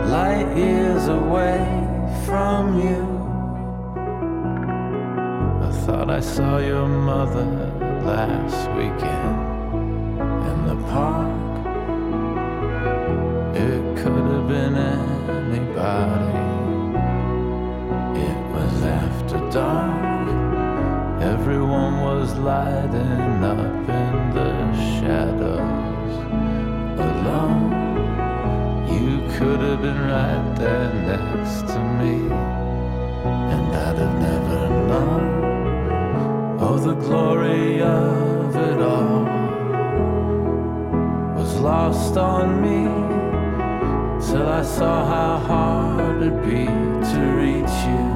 [0.10, 1.66] light years away
[2.26, 3.12] from you.
[6.14, 7.43] I saw your mother
[8.05, 9.39] last weekend
[10.47, 11.55] in the park.
[13.55, 16.38] It could have been anybody.
[18.30, 20.30] It was after dark.
[21.24, 24.53] Everyone was lighting up in the
[24.93, 26.16] shadows
[27.09, 27.72] alone.
[28.88, 32.16] You could have been right there next to me,
[33.53, 35.43] and I'd have never known.
[36.84, 39.23] The glory of it all
[41.34, 42.84] was lost on me
[44.27, 48.07] till I saw how hard it'd be to reach you.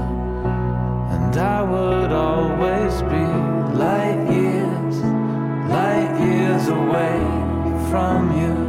[1.15, 3.25] And I would always be
[3.85, 4.97] light years,
[5.71, 7.19] light years away
[7.89, 8.66] from you.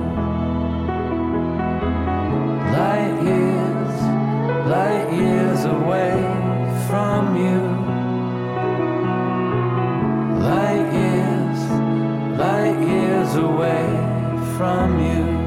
[14.58, 15.37] From you.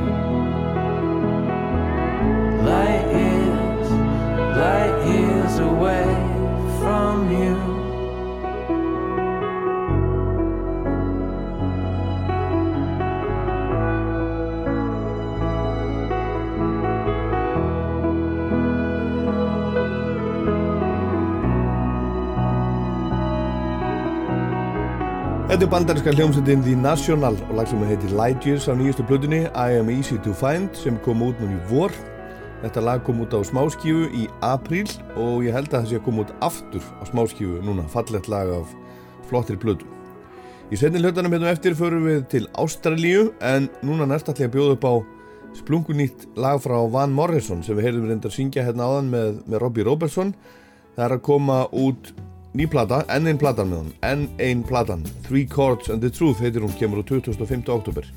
[25.71, 29.87] Bandarinska hljómsveitin The National og lag sem heitir Light Years á nýjustu plötunni I Am
[29.87, 31.93] Easy to Find sem kom út núna í vor.
[32.59, 36.03] Þetta lag kom út á smáskífu í apríl og ég held að það sé að
[36.09, 38.73] koma út aftur á smáskífu núna, fallett lag af
[39.29, 39.87] flottri plötu.
[40.67, 44.57] Í setni hlutanum hérna eftir förum við til Ástralíu en núna næst ætla ég að
[44.57, 44.93] bjóða upp á
[45.61, 49.87] splungunýtt lag frá Van Morrison sem við heyrðum reyndar syngja hérna áðan með, með Robbie
[49.87, 50.35] Robertson.
[50.97, 52.11] Það er að koma út
[52.53, 56.41] ný plata, enn einn platan með hann, enn einn platan, Three Chords and the Truth
[56.43, 57.69] heitir hún, kemur á 25.
[57.71, 58.07] oktober.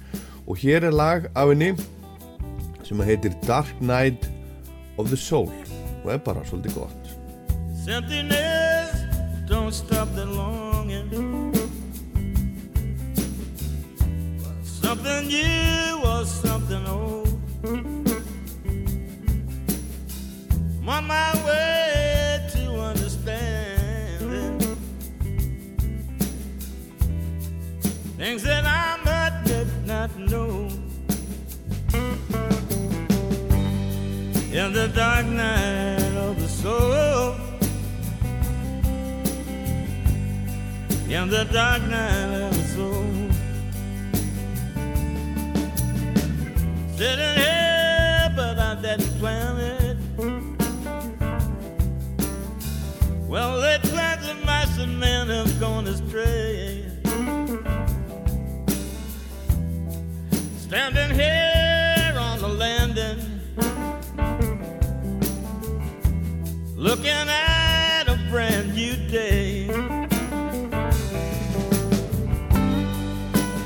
[0.47, 1.74] Og hér er lag af henni
[2.85, 4.26] sem heitir Dark Night
[4.99, 5.53] of the Soul
[6.05, 7.14] og er bara svolítið gott.
[7.85, 9.07] Something else
[9.49, 11.55] don't stop the longing.
[14.64, 17.28] Something new or something old.
[20.87, 22.14] On my way
[28.25, 30.53] things that I might did not know.
[34.61, 37.35] In the dark night of the soul.
[41.16, 43.07] In the dark night of the soul.
[46.97, 47.44] Sitting
[67.05, 69.65] looking at a brand new day.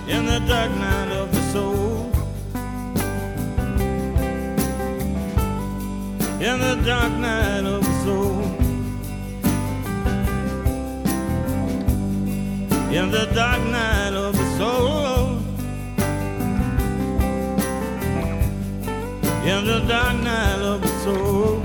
[0.09, 2.11] In the dark night of the soul,
[6.41, 8.43] in the dark night of the soul,
[12.93, 15.39] in the dark night of the soul.
[19.49, 21.58] in the dark night of the soul.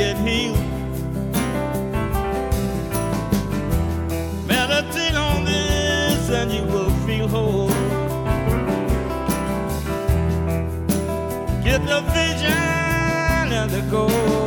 [0.00, 0.56] Get healed.
[4.46, 7.68] Meditate on this and you will feel whole.
[11.62, 14.39] Get the vision and the goal.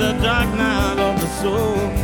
[0.00, 1.99] The dark night of the soul.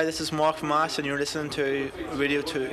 [0.00, 2.70] Hi, this is Mark from Ash, and you're listening to Radio 2.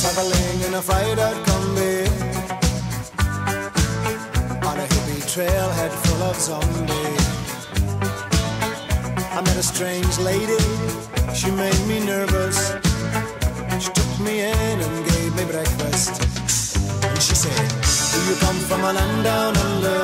[0.00, 0.82] Traveling in a
[1.22, 2.02] out combi
[4.66, 7.28] On a hippie trailhead full of zombies.
[9.30, 10.58] I met a strange lady,
[11.36, 12.91] she made me nervous
[13.82, 16.22] She took me in and gave me breakfast.
[17.02, 17.68] And she said,
[18.12, 20.00] do you come from a land down under?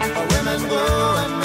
[0.00, 0.84] Where women go
[1.22, 1.39] and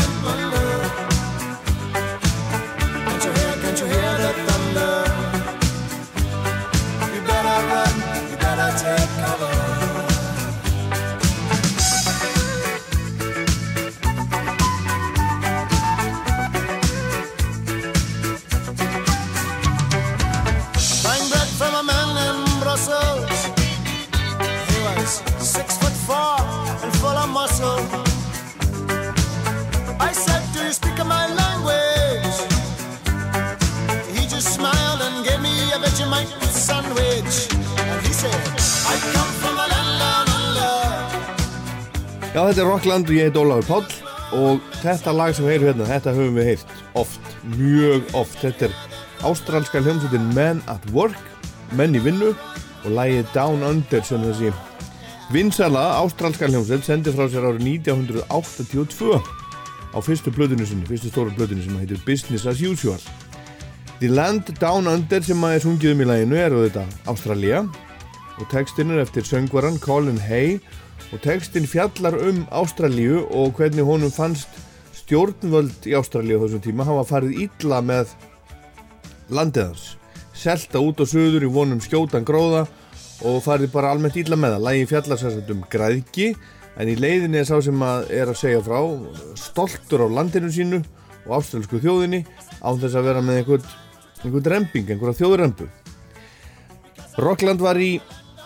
[42.76, 46.36] Rockland og ég heit Ólafur Páll og þetta lag sem við heyrum hérna, þetta höfum
[46.36, 48.36] við heyrt oft, mjög oft.
[48.42, 48.74] Þetta er
[49.30, 51.22] ástralska hljómsveitin Men at Work,
[51.80, 54.52] menn í vinnu og lagið Down Under sem þessi
[55.32, 59.24] vinsala ástralska hljómsveit sendi frá sér árið 1982
[59.96, 63.00] á fyrstu blöðinu sinni, fyrstu stóru blöðinu sem heitir Business as Usual.
[64.02, 67.64] The Land Down Under sem að er sungið um í laginu er auðvitað Ástralía
[68.36, 70.85] og textin er eftir söngvaran Colin Hay og
[71.24, 74.50] textin fjallar um Ástralíu og hvernig honum fannst
[74.96, 78.16] stjórnvöld í Ástralíu á þessum tíma hafa farið illa með
[79.30, 79.86] landið hans.
[80.36, 82.66] Selta út á söður í vonum skjótan gróða
[83.26, 84.66] og farið bara almennt illa með það.
[84.68, 86.28] Lægi fjallar sérstaklega um græðki
[86.76, 88.80] en í leiðinni er sá sem að er að segja frá
[89.40, 90.82] stoltur á landinu sínu
[91.26, 92.26] og ástralsku þjóðinni
[92.62, 93.74] án þess að vera með einhvern
[94.26, 95.70] einhvern remping, einhverja þjóðrempu
[97.22, 97.96] Rockland var í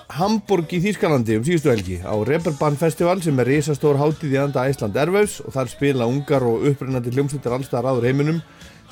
[0.09, 4.63] Hamburg í Þýskalandi um síðustu helgi á Reeperbahn Festival sem er risastór hátíð í anda
[4.65, 8.39] Æsland Airwaves og þar spila ungar og upprennandi hljómsveitir allstaðar áður heiminum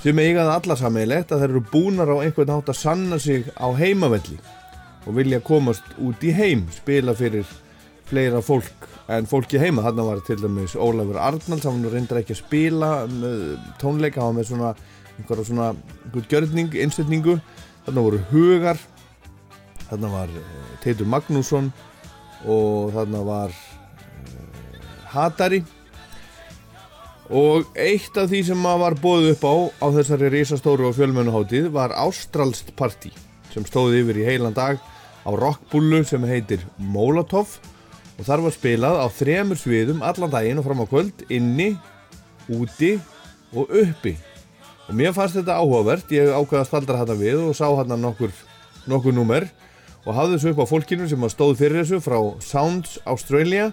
[0.03, 3.49] sem eiga það alla sammeilegt að þeir eru búnar á einhvern hátt að sanna sig
[3.57, 4.37] á heimavelli
[5.07, 7.47] og vilja komast út í heim, spila fyrir
[8.07, 9.85] fleira fólk en fólki heima.
[9.87, 12.91] Þarna var til dæmis Ólafur Arnalds, hann reyndar ekki að spila
[13.81, 14.73] tónleika, hann var með svona
[15.17, 15.71] einhverja svona,
[16.05, 17.39] einhvern gjörning, innsetningu.
[17.87, 18.83] Þarna voru Hugar,
[19.89, 21.71] þarna var eh, Teitur Magnússon
[22.45, 24.81] og þarna var uh,
[25.13, 25.63] Hatari.
[27.27, 31.71] Og eitt af því sem maður var bóðið upp á á þessari risastóru og fjölmennuháttíð
[31.75, 33.11] var Ástralst Party
[33.51, 34.79] sem stóði yfir í heilan dag
[35.27, 37.57] á rockbúlu sem heitir Molotov.
[38.17, 41.73] Og þar var spilað á þremur sviðum allan daginn og fram á kvöld inni,
[42.47, 42.95] úti
[43.51, 44.15] og uppi.
[44.87, 46.07] Og mér fannst þetta áhugavert.
[46.15, 48.31] Ég ákveða að staldra þetta við og sá hann nokkur,
[48.87, 49.49] nokkur númer
[50.07, 53.71] og hafði þessu upp á fólkinu sem stóð fyrir þessu frá Sounds Australia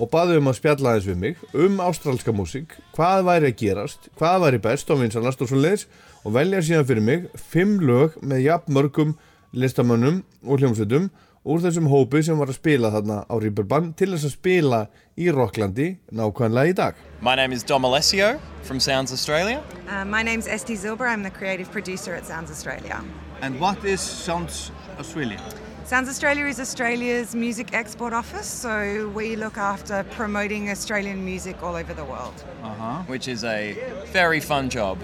[0.00, 4.10] og baði um að spjalla aðeins við mig um ástralska músík, hvað væri að gerast
[4.18, 5.86] hvað væri best og vinsanast og svo leiðis
[6.24, 9.14] og velja síðan fyrir mig fimm lög með jafn mörgum
[9.54, 11.10] listamönnum og hljómsveitum
[11.40, 14.82] úr þessum hópi sem var að spila þarna á Rýperbann til þess að spila
[15.16, 19.62] í Rocklandi nákvæmlega í dag My name is Dom Alessio from Sounds Australia.
[19.88, 21.08] Uh, my name's Esty Zilber.
[21.08, 23.02] I'm the creative producer at Sounds Australia.
[23.42, 25.40] And what is Sounds Australia?
[25.84, 31.74] Sounds Australia is Australia's music export office, so we look after promoting Australian music all
[31.74, 32.44] over the world.
[32.62, 33.02] Uh-huh.
[33.06, 33.76] Which is a
[34.12, 34.98] very fun job.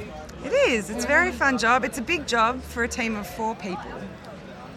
[0.45, 0.91] It is.
[0.91, 1.83] It's a very fun job.
[1.85, 3.91] It's a big job for a team of four people.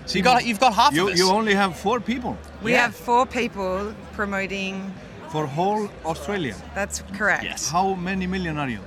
[0.06, 1.20] So you got you've got half You, of us.
[1.20, 4.92] you only have four people We have four people promoting.
[5.32, 6.56] for whole Australia.
[6.74, 7.44] That's correct.
[7.44, 7.70] Yes.
[7.70, 8.80] How many million are you?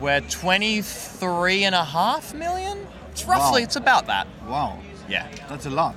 [0.00, 2.78] We're 23 and a half million?
[3.14, 3.64] It's roughly, Wow.
[3.66, 4.26] it's about that.
[4.48, 4.78] Wow.
[5.08, 5.28] Yeah.
[5.48, 5.94] That's a lot.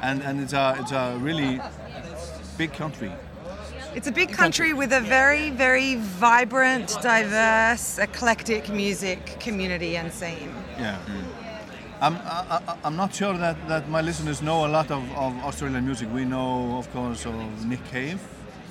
[0.00, 1.60] And and it's a it's a really
[2.56, 3.12] big country.
[3.94, 10.50] It's a big country with a very, very vibrant, diverse, eclectic music community and scene.
[10.78, 10.96] Yeah.
[11.06, 11.24] Mm.
[12.00, 15.32] I'm, I, I- I'm not sure that, that my listeners know a lot of, of
[15.44, 16.08] Australian music.
[16.14, 17.34] We know, of course, of
[17.66, 18.18] Nick Cave.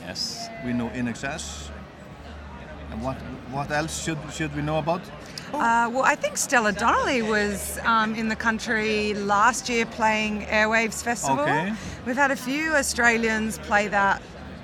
[0.08, 0.50] Yes.
[0.66, 1.70] We know INXS.
[2.92, 3.18] And what
[3.52, 5.02] what else should should we know about?
[5.54, 11.04] Uh, well, I think Stella Donnelly was um, in the country last year playing Airwaves
[11.04, 11.42] Festival.
[11.42, 11.74] Okay.
[12.06, 14.22] We've had a few Australians play that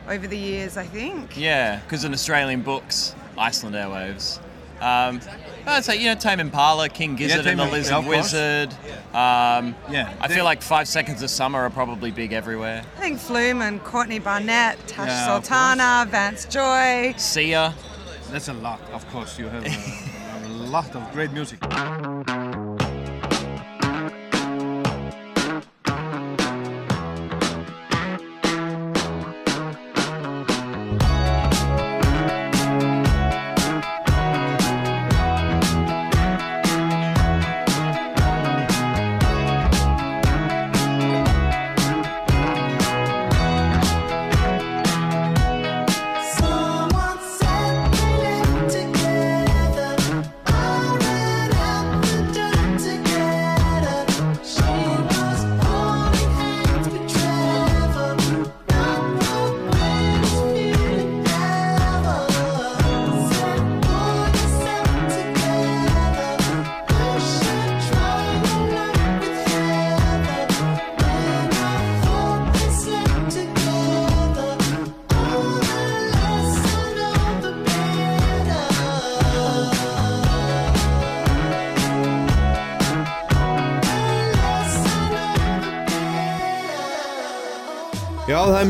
[0.07, 1.37] over the years, I think.
[1.37, 4.39] Yeah, because in Australian books, Iceland Airwaves.
[4.79, 5.19] Um,
[5.65, 8.07] I'd say, you know, Tame Impala, King Gizzard Tame and the Lizard of.
[8.07, 8.71] Wizard.
[9.13, 12.83] Um, Yeah, I feel like Five Seconds of Summer are probably big everywhere.
[12.95, 17.13] I think Flume and Courtney Barnett, Tash Yeah, Sultana, Vance Joy.
[17.17, 17.73] Sia.
[18.31, 19.39] That's a lot, of course.
[19.39, 20.16] You have a, a
[20.69, 21.59] lot of great music.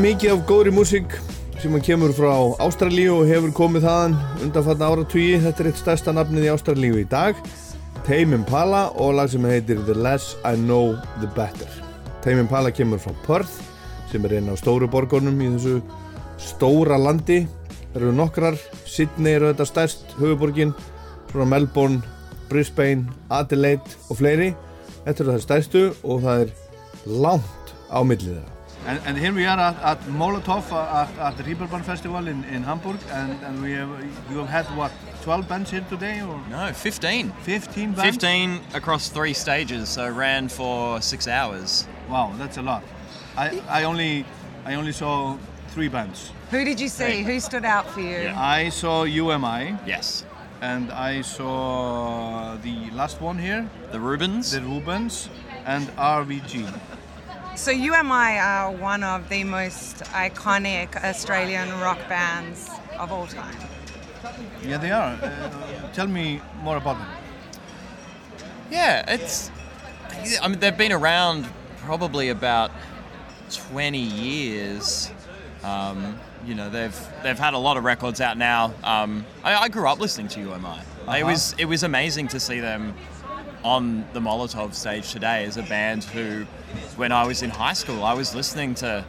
[0.08, 1.14] Mikið af góðri músík
[1.60, 2.30] sem kemur frá
[2.64, 4.14] Ástralíu og hefur komið þaðan
[4.46, 5.40] undanfatna áratugji.
[5.42, 7.36] Þetta er eitt stærsta nafnið í Ástralíu í dag.
[8.06, 11.68] Tame Impala og lag sem heitir The Less I Know The Better.
[12.24, 13.60] Tame Impala kemur frá Perth
[14.08, 15.76] sem er einn af stóru borgunum í þessu
[16.40, 17.42] stóra landi.
[17.92, 20.76] Það eru nokkrar, Sydney eru þetta stærst, höfuborgin,
[21.34, 22.00] svona Melbourne,
[22.48, 24.54] Brisbane, Adelaide og fleiri.
[25.02, 26.54] Þetta eru það stærstu og það er
[27.26, 28.57] langt á millið þeirra.
[28.88, 32.42] And, and here we are at, at Molotow uh, at, at the Reeperbahn Festival in,
[32.44, 33.90] in Hamburg, and, and we have
[34.30, 37.30] you have had what 12 bands here today, or No, 15.
[37.42, 38.02] 15 bands?
[38.02, 41.86] 15 across three stages, so ran for six hours.
[42.08, 42.82] Wow, that's a lot.
[43.36, 44.24] I, I only
[44.64, 45.36] I only saw
[45.68, 46.32] three bands.
[46.50, 47.22] Who did you see?
[47.24, 48.32] Who stood out for you?
[48.34, 49.78] I saw You Am I.
[49.84, 50.24] Yes.
[50.62, 53.68] And I saw the last one here.
[53.92, 54.52] The Rubens.
[54.52, 55.28] The Rubens
[55.66, 56.72] and RVG.
[57.58, 63.26] So You Am I are one of the most iconic Australian rock bands of all
[63.26, 63.56] time.
[64.64, 65.18] Yeah, they are.
[65.20, 67.08] Uh, tell me more about them.
[68.70, 69.50] Yeah, it's.
[70.40, 71.48] I mean, they've been around
[71.78, 72.70] probably about
[73.50, 75.10] 20 years.
[75.64, 78.72] Um, you know, they've they've had a lot of records out now.
[78.84, 80.78] Um, I, I grew up listening to You Am I.
[80.78, 81.26] It Uh-huh.
[81.26, 82.94] was it was amazing to see them
[83.64, 86.44] on the Molotow stage today is a band who,
[86.96, 89.04] when I was in high school, I was listening to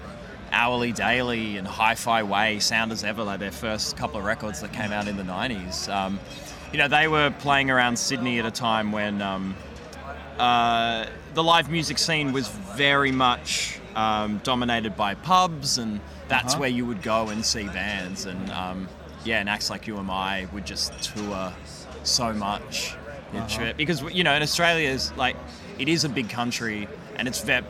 [0.52, 4.74] Hourly Daily and Hi-Fi Way, Sound as Ever, like their first couple of records that
[4.74, 5.88] came out in the 90s.
[5.93, 6.20] Um,
[6.72, 9.56] you know, they were playing around Sydney at a time when um,
[10.38, 16.62] uh, the live music scene was very much um, dominated by pubs, and that's Uh-huh.
[16.62, 18.26] where you would go and see bands.
[18.26, 18.88] And um,
[19.26, 21.54] yeah, and acts like You Am I would just tour
[22.04, 22.95] so much
[23.38, 23.47] Uh-huh.
[23.47, 25.36] trip because you know in Australia is like
[25.77, 27.61] it is a big country and it's ve-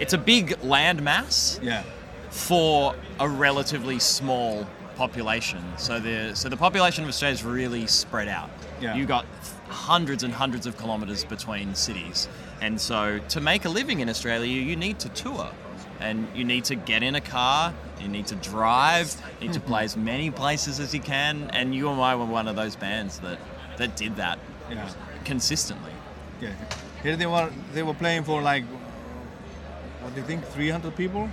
[0.00, 1.82] it's a big land mass Yeah.
[2.30, 5.62] for a relatively small population.
[5.76, 8.50] So the so the population of Australia is really spread out.
[8.80, 8.96] Yeah.
[8.96, 9.24] You got
[9.68, 12.28] hundreds and hundreds of kilometers between cities,
[12.60, 15.50] and so to make a living in Australia, you need to tour,
[16.00, 17.72] and you need to get in a car.
[18.00, 19.14] You need to drive.
[19.40, 21.50] You need to play as many places as you can.
[21.52, 23.38] And You Am I were one of those bands that
[23.76, 24.38] that did that
[24.70, 24.88] Yeah.
[25.24, 25.92] consistently.
[26.40, 26.50] Yeah.
[27.02, 27.50] Here they were.
[27.74, 28.64] They were playing for like.
[30.02, 30.44] What do you think?
[30.44, 31.28] 300 people.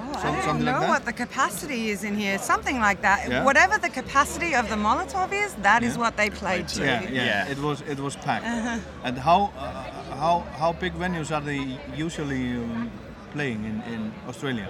[0.00, 2.38] Oh, Some- I don't know like what the capacity is in here.
[2.38, 3.28] Something like that.
[3.28, 3.44] Yeah.
[3.44, 6.00] Whatever the capacity of the Molotow is, that is Yeah.
[6.00, 6.84] what they played to.
[6.84, 8.46] Yeah, yeah, It was it was packed.
[8.46, 8.78] Uh-huh.
[9.04, 12.90] And how uh, how how big venues are they usually um,
[13.32, 14.68] playing in, in Australia?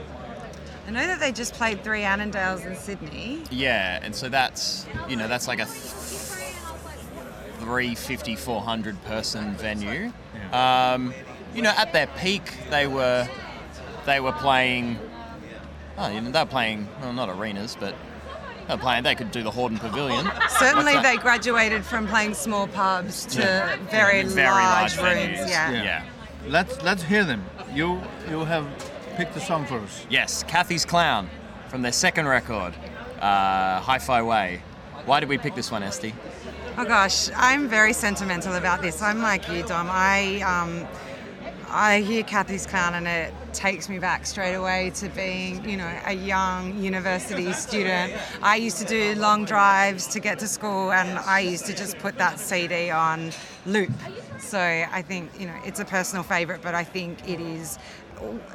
[0.87, 3.43] I know that they just played three Annandales in Sydney.
[3.51, 5.67] Yeah, and so that's you know that's like a
[7.73, 10.11] 350 400 person venue.
[10.55, 11.13] Um,
[11.55, 13.29] you know, at their peak, they were
[14.07, 14.99] they were playing.
[15.99, 17.95] Oh, you know, they were playing well, not arenas, but
[18.69, 19.03] they were playing.
[19.05, 20.27] They could do the Hordern Pavilion.
[20.59, 23.77] Certainly, they graduated from playing small pubs to Yeah.
[23.91, 25.39] very, Very large, large rooms.
[25.41, 25.49] venues.
[25.51, 25.71] Yeah.
[25.83, 26.03] Yeah.
[26.47, 27.45] Let's let's hear them.
[27.75, 28.01] You
[28.31, 28.67] you have
[29.19, 30.07] picked a song for us.
[30.09, 31.29] Yes, Cathy's Clown
[31.69, 32.73] from their second record,
[33.21, 34.63] uh, Hi-Fi Way.
[35.05, 36.15] Why did we pick this one, Esti?
[36.81, 39.03] Oh gosh, I'm very sentimental about this.
[39.03, 39.89] I'm like you, Dom.
[39.91, 40.87] I um,
[41.69, 45.93] I hear Cathy's Clown and it takes me back straight away to being, you know,
[46.07, 48.13] a young university student.
[48.43, 51.99] I used to do long drives to get to school and I used to just
[51.99, 53.33] put that CD on
[53.67, 53.91] loop.
[54.39, 57.77] So I think, you know, it's a personal favorite, but I think it is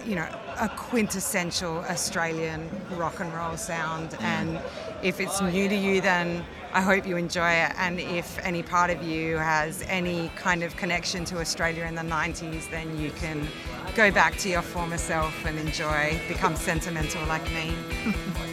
[0.05, 0.27] you know,
[0.59, 4.15] a quintessential Australian rock and roll sound.
[4.19, 4.59] And
[5.01, 6.43] if it's new to you, then
[6.73, 7.71] I hope you enjoy it.
[7.77, 12.01] And if any part of you has any kind of connection to Australia in the
[12.01, 13.47] 90s, then you can
[13.95, 17.75] go back to your former self and enjoy, become sentimental like me.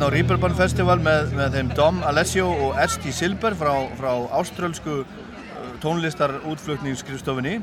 [0.00, 5.02] hérna á Rýperbann Festival með, með þeim Dom Alessio og Esti Silber frá, frá áströlsku
[5.02, 7.58] uh, tónlistar útflutningsskrifstofinni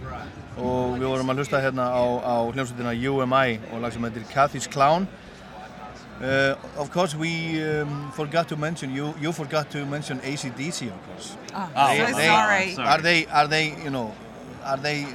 [0.62, 4.70] og við vorum að hlusta hérna á, á hljómsveitina UMI og lag sem heitir Cathy's
[4.70, 5.08] Clown.
[6.22, 9.16] Uh, of course, we um, forgot to mention you.
[9.18, 11.34] You forgot to mention ACDC, of course.
[11.56, 12.76] Oh, so sorry.
[12.78, 13.26] Are they?
[13.34, 13.74] Are they?
[13.82, 14.14] You know,
[14.64, 15.08] are they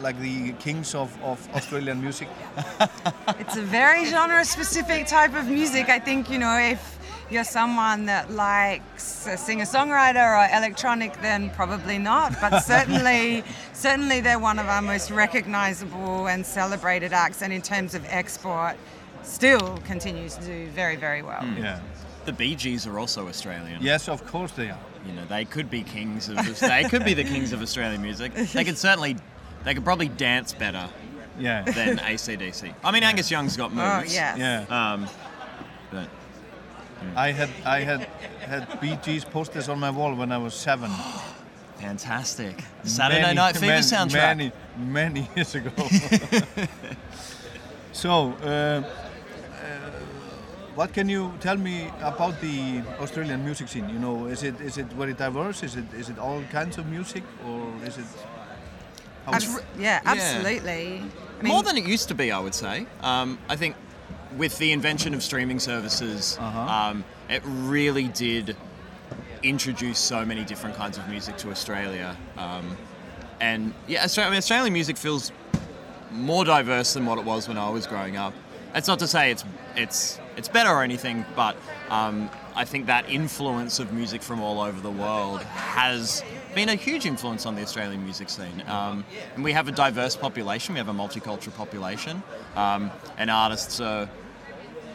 [0.00, 2.28] like the kings of, of Australian music?
[3.38, 5.88] It's a very genre specific type of music.
[5.88, 6.98] I think, you know, if
[7.30, 12.40] you're someone that likes a singer songwriter or electronic, then probably not.
[12.40, 17.42] But certainly, certainly they're one of our most recognizable and celebrated acts.
[17.42, 18.76] And in terms of export,
[19.22, 21.42] still continues to do very, very well.
[21.42, 21.62] Hmm.
[21.62, 21.80] Yeah.
[22.24, 23.82] The Bee Gees are also Australian.
[23.82, 24.78] Yes, of course they are.
[25.06, 28.32] You know, they could be kings of they could be the kings of Australian music.
[28.32, 29.16] They could certainly
[29.64, 30.88] they could probably dance better
[31.38, 31.62] Yeah.
[31.62, 32.74] than ACDC.
[32.84, 34.14] I mean Angus Young's got Oh, moves.
[34.14, 34.38] yes.
[34.38, 34.66] Yeah.
[34.92, 35.08] Um
[35.90, 36.08] but
[37.16, 38.00] I had I had
[38.48, 40.90] had Bee Gees posters on my wall when I was seven.
[41.78, 42.62] Fantastic.
[42.84, 44.36] Saturday Many- Night Fever many- soundtrack.
[44.36, 45.70] Many, many years ago.
[47.92, 48.82] so, uh, uh,
[50.74, 53.88] what can you tell me about the Australian music scene?
[53.88, 55.62] You know, is it is it very diverse?
[55.62, 58.04] Is it is it all kinds of music, or is it?
[59.26, 61.02] How Abs- is- yeah, absolutely.
[61.38, 62.86] I mean, More than it used to be, I would say.
[63.02, 63.76] Um, I think
[64.36, 68.56] with the invention of streaming services, um, it really did
[69.42, 72.16] introduce so many different kinds of music to Australia.
[72.36, 72.76] Um,
[73.40, 75.32] and yeah, Australia, I mean, Australian music feels
[76.10, 78.32] more diverse than what it was when I was growing up.
[78.72, 79.44] That's not to say it's
[79.76, 81.56] it's it's better or anything, but
[81.90, 86.24] um, I think that influence of music from all over the world has
[86.54, 88.62] been a huge influence on the Australian music scene.
[88.66, 89.04] Um,
[89.34, 90.74] and we have a diverse population.
[90.74, 92.22] We have a multicultural population,
[92.56, 94.08] um, and artists are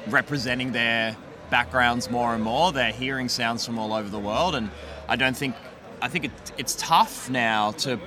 [0.08, 1.16] representing their
[1.50, 2.72] backgrounds more and more.
[2.72, 4.70] They're hearing sounds from all over the world, and
[5.08, 5.56] I don't think
[6.02, 8.00] I think it, it's tough now to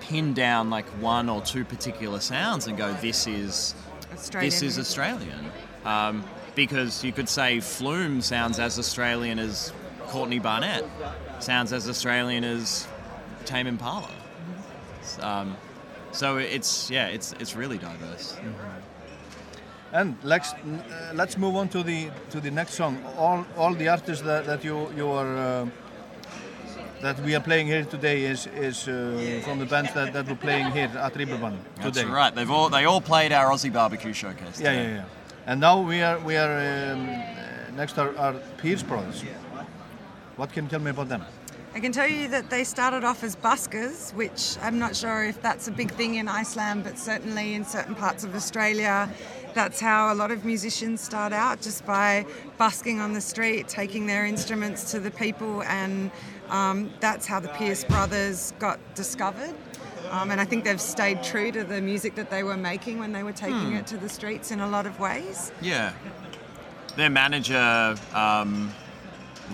[0.00, 3.74] pin down like one or two particular sounds and go, this is
[4.12, 4.78] Australian this is.
[4.78, 5.52] Australian.
[5.84, 9.72] Um, because you could say Flume sounds as Australian as
[10.08, 10.84] Courtney Barnett,
[11.42, 12.86] sounds as Australian as
[13.44, 14.10] Tame Impala.
[15.20, 15.56] Um,
[16.12, 18.36] so it's yeah, it's it's really diverse.
[19.92, 23.02] And let's uh, let's move on to the to the next song.
[23.18, 25.66] All all the artists that, that you you are uh,
[27.02, 30.36] that we are playing here today is is uh, from the bands that, that were
[30.36, 32.10] playing here at Reeperbahn That's today.
[32.10, 32.34] right.
[32.34, 34.60] They've all they all played our Aussie barbecue showcase.
[34.60, 34.82] Yeah, today.
[34.82, 35.04] yeah, yeah.
[35.46, 39.24] And now we are we are um, uh, next are, are Pierce Brothers.
[40.36, 41.24] What can you tell me about them?
[41.74, 45.40] I can tell you that they started off as buskers, which I'm not sure if
[45.40, 49.08] that's a big thing in Iceland, but certainly in certain parts of Australia,
[49.54, 52.26] that's how a lot of musicians start out, just by
[52.58, 56.10] busking on the street, taking their instruments to the people, and
[56.50, 59.54] um, that's how the Pierce brothers got discovered.
[60.10, 63.12] Um, and I think they've stayed true to the music that they were making when
[63.12, 63.76] they were taking Hmm.
[63.76, 65.52] it to the streets in a lot of ways.
[65.62, 65.92] Yeah.
[66.96, 68.70] Their manager, um,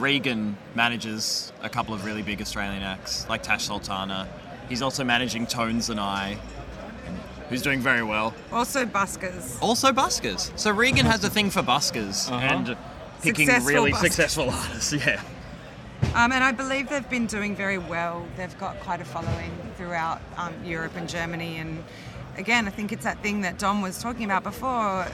[0.01, 4.29] Regan, manages a couple of really big Australian acts, like Tash Sultana.
[4.69, 6.37] He's also managing Tones and I,
[7.49, 8.35] who's doing very well.
[8.53, 9.61] Also, buskers.
[9.63, 10.57] Also buskers.
[10.59, 12.45] So Regan has a thing for buskers Uh-huh.
[12.45, 12.77] and
[13.23, 14.01] picking Successful really buskers.
[14.01, 14.93] successful artists.
[14.93, 15.23] Yeah.
[16.15, 18.27] Um, and I believe they've been doing very well.
[18.37, 21.57] They've got quite a following throughout um, Europe and Germany.
[21.57, 21.83] And
[22.39, 25.07] again, I think it's that thing that Dom was talking about before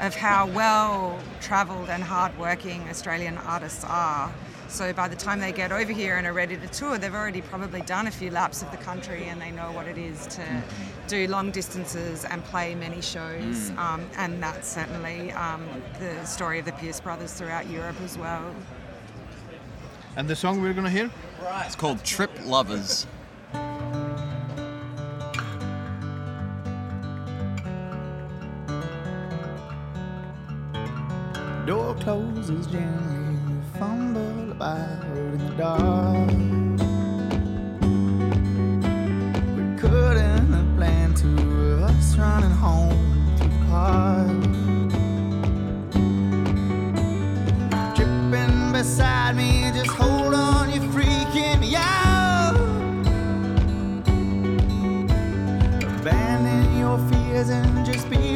[0.00, 4.32] of how well travelled and hard-working Australian artists are.
[4.68, 7.42] So by the time they get over here and are ready to tour, they've already
[7.42, 10.62] probably done a few laps of the country and they know what it is to
[11.06, 13.70] do long distances and play many shows.
[13.70, 13.78] Mm.
[13.78, 15.64] Um, and that's certainly um,
[16.00, 18.52] the story of the Pierce brothers throughout Europe as well.
[20.16, 21.10] And the song we're gonna hear?
[21.66, 23.06] It's called Trip Lovers.
[31.66, 33.38] Door closes gently,
[33.78, 36.28] fumble about in the dark.
[39.56, 44.42] We couldn't have planned to us running home through the park.
[47.96, 52.56] Tripping beside me, just hold on, you're freaking me out.
[55.98, 58.33] Abandon your fears and just be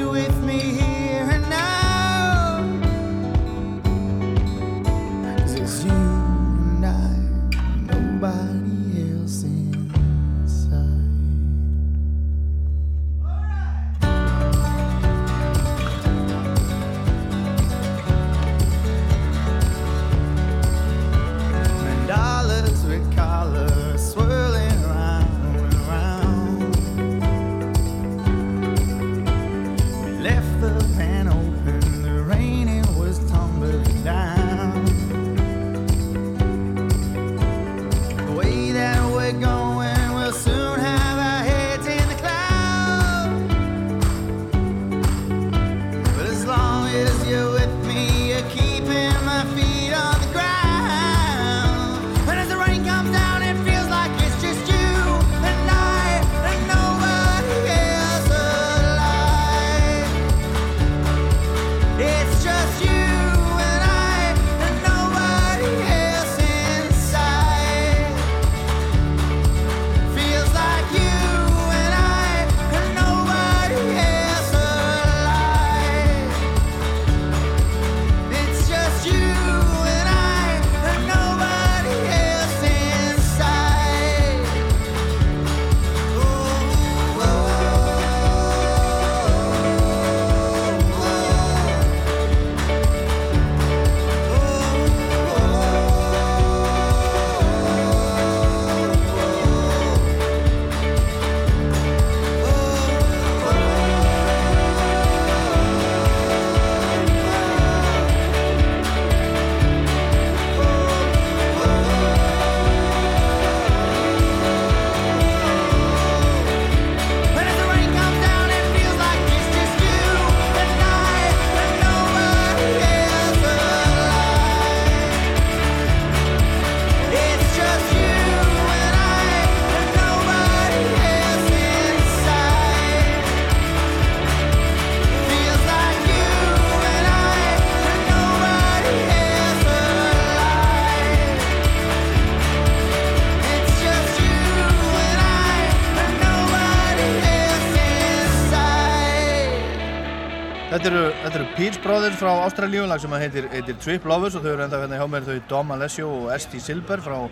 [151.68, 154.52] þetta eru Peach Brothers frá Ástralíu, lag sem að heitir, heitir Trip Lovers og þau
[154.54, 157.28] eru enda hérna hjá mér þau Dom Alessio og Esti Silber frá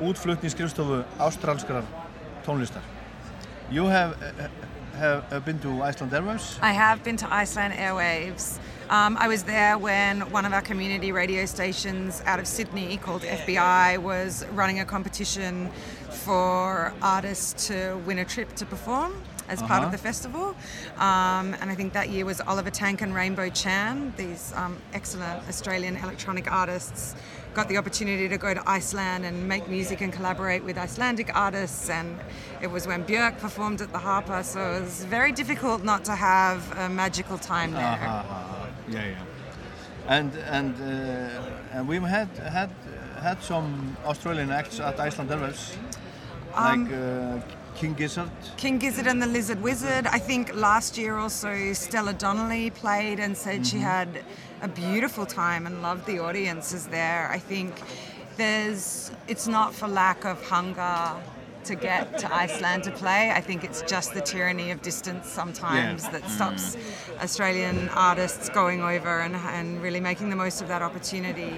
[0.00, 1.84] útflutningsskrifstofu ástralskrar
[2.44, 2.82] tónlistar.
[3.70, 4.14] You have,
[4.94, 6.58] have, have been to Iceland Airwaves?
[6.62, 8.58] I have been to Iceland Airwaves.
[8.90, 13.22] Um, I was there when one of our community radio stations out of Sydney called
[13.22, 15.68] FBI was running a competition
[16.10, 19.14] for artists to win a trip to perform
[19.50, 19.90] as part of Uh-huh.
[19.96, 20.46] the festival.
[21.08, 25.38] Um, and I think that year was Oliver Tank and Rainbow Chan, these um, excellent
[25.48, 27.14] Australian electronic artists.
[27.52, 31.90] Got the opportunity to go to Iceland and make music and collaborate with Icelandic artists,
[31.90, 32.08] and
[32.62, 36.14] it was when Björk performed at the Harpa, so it was very difficult not to
[36.14, 37.84] have a magical time there.
[37.84, 38.66] Uh-huh, uh-huh.
[38.88, 40.16] Yeah, yeah.
[40.16, 42.28] And and uh, and we've had
[42.58, 42.70] had
[43.20, 45.62] had some Australian acts at Iceland Airwaves,
[46.54, 47.40] Um, like uh,
[47.80, 48.28] King Gizzard.
[48.58, 50.06] King Gizzard and the Lizard Wizard.
[50.06, 53.80] I think last year also Stella Donnelly played and said she Mhm.
[53.96, 54.08] had
[54.60, 57.30] a beautiful time and loved the audiences there.
[57.32, 57.72] I think
[58.36, 60.98] there's it's not for lack of hunger
[61.64, 63.30] to get to Iceland to play.
[63.30, 66.10] I think it's just the tyranny of distance sometimes Yeah.
[66.14, 66.76] that stops
[67.22, 71.54] Australian artists going over and, and really making the most of that opportunity.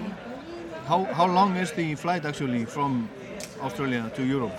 [0.86, 3.08] How how long is the flight actually from
[3.60, 4.56] Australia to Europe?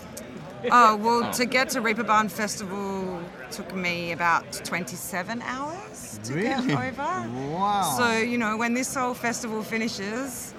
[0.72, 3.22] Oh, well, to get to Reeperbahn Festival
[3.52, 6.68] took me about 27 hours to Really?
[6.68, 7.30] get over.
[7.49, 7.95] Wow.
[7.98, 10.53] So, you know, when this whole festival finishes,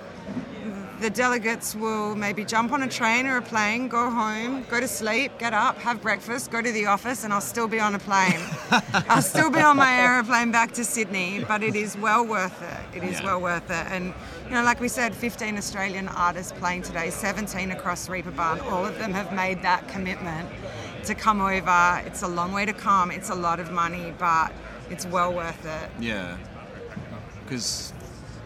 [1.00, 4.88] the delegates will maybe jump on a train or a plane, go home, go to
[4.88, 7.98] sleep, get up, have breakfast, go to the office, and I'll still be on a
[7.98, 8.40] plane.
[9.08, 12.96] I'll still be on my aeroplane back to Sydney, but it is well worth it.
[12.96, 13.26] It is Yeah.
[13.26, 13.86] well worth it.
[13.90, 14.14] And,
[14.46, 18.98] you know, like we said, 15 Australian artists playing today, 17 across Reeperbahn, all of
[18.98, 20.48] them have made that commitment
[21.04, 22.02] to come over.
[22.06, 24.52] It's a long way to come, it's a lot of money, but
[24.90, 25.90] it's well worth it.
[26.00, 26.36] Yeah.
[27.44, 27.92] Because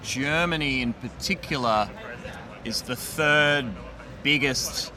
[0.02, 1.88] Germany in particular
[2.64, 3.66] is the third
[4.22, 4.92] biggest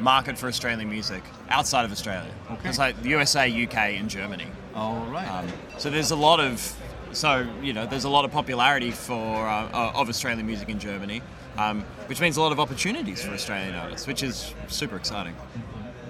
[0.00, 2.30] market for Australian music outside of Australia.
[2.50, 2.68] Okay.
[2.68, 4.46] It's like the USA, UK, and Germany.
[4.74, 5.28] All right.
[5.28, 5.46] Um,
[5.78, 6.76] so there's a lot of,
[7.12, 10.78] so you know, there's a lot of popularity for uh, uh, of Australian music in
[10.78, 11.22] Germany,
[11.58, 15.34] um, which means a lot of opportunities for Australian artists, which is super exciting.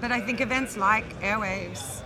[0.01, 2.03] But I think events like Airwaves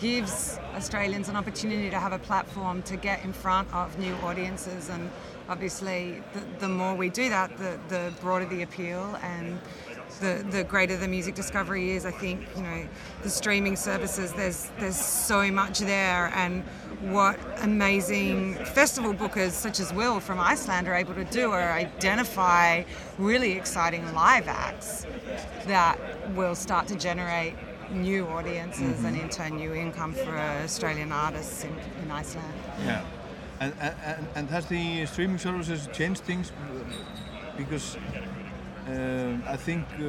[0.00, 4.88] gives Australians an opportunity to have a platform to get in front of new audiences
[4.88, 5.10] and
[5.48, 9.60] obviously the, the more we do that the, the broader the appeal and
[10.20, 12.86] the, the greater the music discovery is I think you know
[13.22, 16.62] the streaming services there's there's so much there and
[17.16, 22.84] what amazing festival bookers such as Will from Iceland are able to do are identify
[23.18, 25.06] really exciting live acts
[25.66, 25.98] that
[26.36, 27.54] will start to generate
[27.90, 29.22] new audiences and Mhm.
[29.22, 32.54] in turn new income for Australian artists in, in Iceland.
[32.84, 33.02] Yeah.
[33.58, 36.52] And, and, and has the streaming services changed things?
[37.56, 37.96] Because
[39.54, 40.00] I think uh,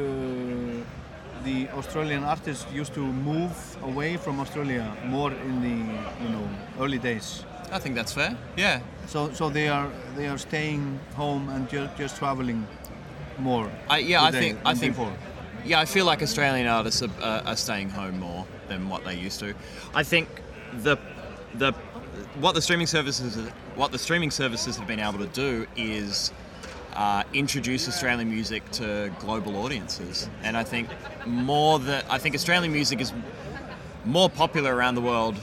[1.44, 3.52] the Australian artists used to move
[3.84, 5.78] away from Australia more in the
[6.24, 6.48] you know
[6.80, 7.46] early days.
[7.72, 8.36] I think that's fair.
[8.58, 8.80] Yeah.
[9.08, 12.68] So so they are they are staying home and ju- just traveling
[13.38, 13.70] more.
[13.90, 15.14] I, yeah, I think I think before.
[15.66, 19.16] yeah, I feel like Australian artists are, uh, are staying home more than what they
[19.16, 19.54] used to.
[19.96, 20.28] I think
[20.84, 20.98] the
[21.58, 21.72] the
[22.40, 23.38] what the streaming services
[23.76, 26.32] what the streaming services have been able to do is
[26.96, 30.90] uh, introduce Australian music to global audiences, and I think
[31.26, 33.14] more that I think Australian music is
[34.06, 35.36] more popular around the world,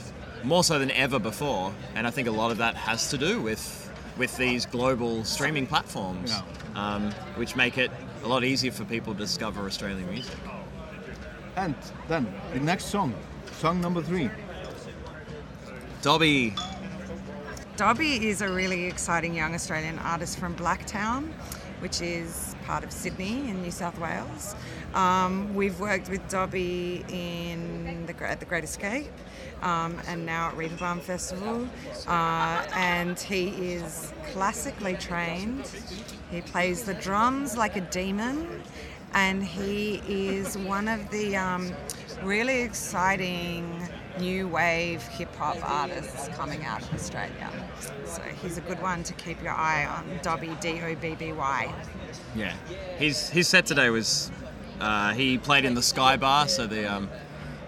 [0.43, 3.41] more so than ever before, and I think a lot of that has to do
[3.41, 6.33] with with these global streaming platforms,
[6.75, 7.89] um, which make it
[8.23, 10.37] a lot easier for people to discover Australian music.
[11.55, 11.75] And
[12.07, 13.13] then the next song,
[13.59, 14.29] song number three.
[16.01, 16.55] Dobby,
[17.79, 21.29] Dobby is a really exciting young Australian artist from Blacktown,
[21.79, 24.53] which is part of Sydney in New South Wales.
[24.93, 29.07] Um, we've worked with Dobby in the, at the Great Escape
[29.61, 31.69] um, and now at Reeperbahn Festival.
[32.05, 35.71] Uh, and he is classically trained.
[36.31, 38.61] He plays the drums like a demon,
[39.13, 41.71] and he is one of the um,
[42.23, 43.87] really exciting
[44.19, 47.49] new wave hip hop artists coming out of Australia.
[48.05, 50.19] So he's a good one to keep your eye on.
[50.21, 51.73] Dobby, D O B B Y.
[52.35, 52.53] yeah,
[52.97, 54.31] his his set today was
[54.79, 57.09] uh, he played in the Sky Bar, so the um,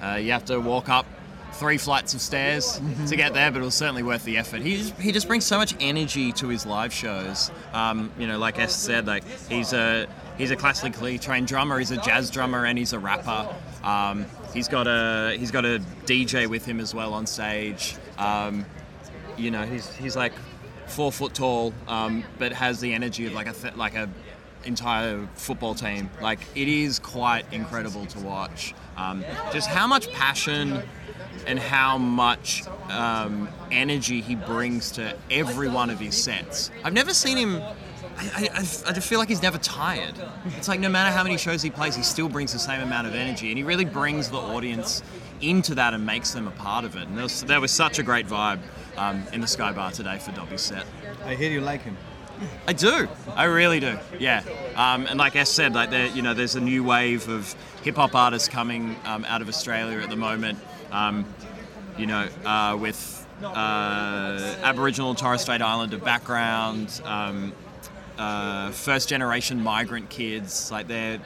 [0.02, 1.06] uh, you have to walk up
[1.53, 4.61] three flights of stairs to get there, but it was certainly worth the effort.
[4.61, 7.52] He just, he just brings so much energy to his live shows.
[7.73, 10.07] Um, you know, like S said, like he's a
[10.38, 13.53] he's a classically trained drummer, he's a jazz drummer, and he's a rapper.
[13.84, 17.95] Um, he's got a he's got a DJ with him as well on stage.
[18.18, 18.65] Um,
[19.38, 20.34] you know, he's he's like
[20.88, 24.10] four foot tall, um, but has the energy of like a th- like a
[24.65, 26.10] entire football team.
[26.22, 28.73] Like it is quite incredible to watch.
[28.98, 30.84] Um, just how much passion
[31.48, 36.69] and how much um, energy he brings to every one of his sets.
[36.84, 37.61] I've never seen him.
[38.22, 40.15] I, I, I just feel like he's never tired.
[40.57, 43.07] It's like no matter how many shows he plays, he still brings the same amount
[43.07, 45.02] of energy, and he really brings the audience
[45.41, 47.07] into that and makes them a part of it.
[47.07, 48.60] And there was, there was such a great vibe
[48.98, 50.85] um, in the Sky Bar today for Dobby's set.
[51.26, 51.98] I hear you like him.
[52.68, 53.07] I do.
[53.35, 53.98] I really do.
[54.19, 54.43] Yeah.
[54.76, 57.95] Um, and like I said, like there, you know, there's a new wave of hip
[57.95, 60.60] hop artists coming um, out of Australia at the moment.
[60.91, 61.26] Um,
[61.98, 67.53] you know, uh, with uh, Aboriginal and Torres Strait Islander background, um,
[68.22, 71.19] uh, first generation migrant kids, like they're,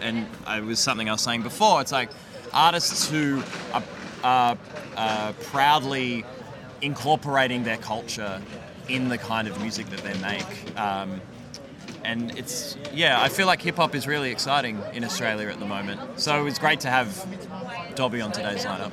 [0.00, 1.80] and it was something I was saying before.
[1.80, 2.10] It's like
[2.52, 3.42] artists who
[4.22, 4.58] are,
[4.96, 6.26] are proudly
[6.82, 8.42] incorporating their culture
[8.88, 10.78] in the kind of music that they make.
[10.78, 11.22] Um,
[12.04, 15.66] and it's yeah, I feel like hip hop is really exciting in Australia at the
[15.66, 16.20] moment.
[16.20, 17.26] So it's great to have
[17.94, 18.92] Dobby on today's lineup.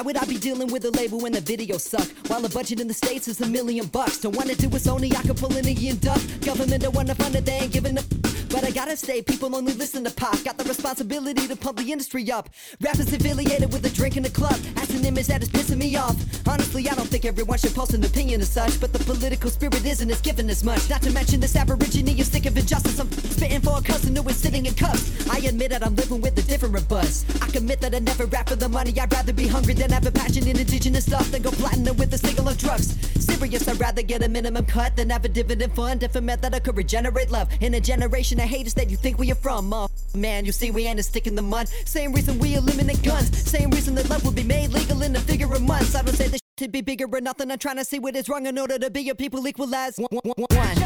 [0.00, 2.08] Why would I be dealing with a label when the video suck?
[2.28, 4.16] While the budget in the States is a million bucks.
[4.16, 6.18] Don't wanna do it Sony, I could pull an Ian Duck.
[6.40, 8.02] Government don't wanna fund it, they ain't giving a
[8.50, 10.42] but I gotta stay, people only listen to pop.
[10.44, 12.48] Got the responsibility to pump the industry up.
[12.80, 14.56] Rappers affiliated with a drink in a club.
[14.74, 16.16] That's an image that is pissing me off.
[16.46, 18.80] Honestly, I don't think everyone should post an opinion as such.
[18.80, 20.90] But the political spirit isn't as given as much.
[20.90, 22.98] Not to mention this aborigine is sick of injustice.
[22.98, 25.28] I'm spitting for a cousin who is sitting in cuffs.
[25.30, 27.24] I admit that I'm living with a different buzz.
[27.40, 28.98] I commit that I never rap for the money.
[28.98, 32.12] I'd rather be hungry than have a passion in indigenous stuff than go platinum with
[32.14, 32.96] a single of drugs.
[33.24, 36.02] Serious, I'd rather get a minimum cut than have a dividend fund.
[36.02, 39.18] If a method that could regenerate love in a generation of haters that you think
[39.18, 39.72] we are from.
[39.72, 41.68] Oh, man, you see, we ain't a stick in the mud.
[41.84, 43.36] Same reason we eliminate guns.
[43.36, 45.94] Same reason that love will be made legal in a figure of months.
[45.94, 47.50] I don't say this to be bigger or nothing.
[47.50, 49.96] I'm trying to see what is wrong in order to be a people equal as
[49.96, 50.08] one.
[50.10, 50.76] one, one, one.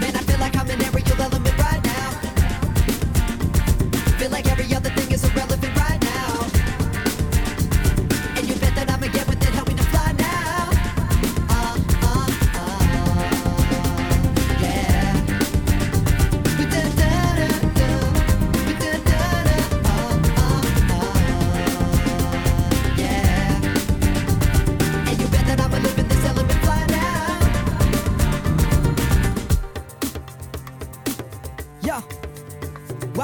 [0.00, 2.10] Man, I feel like I'm an aerial element right now.
[4.18, 5.09] Feel like every other thing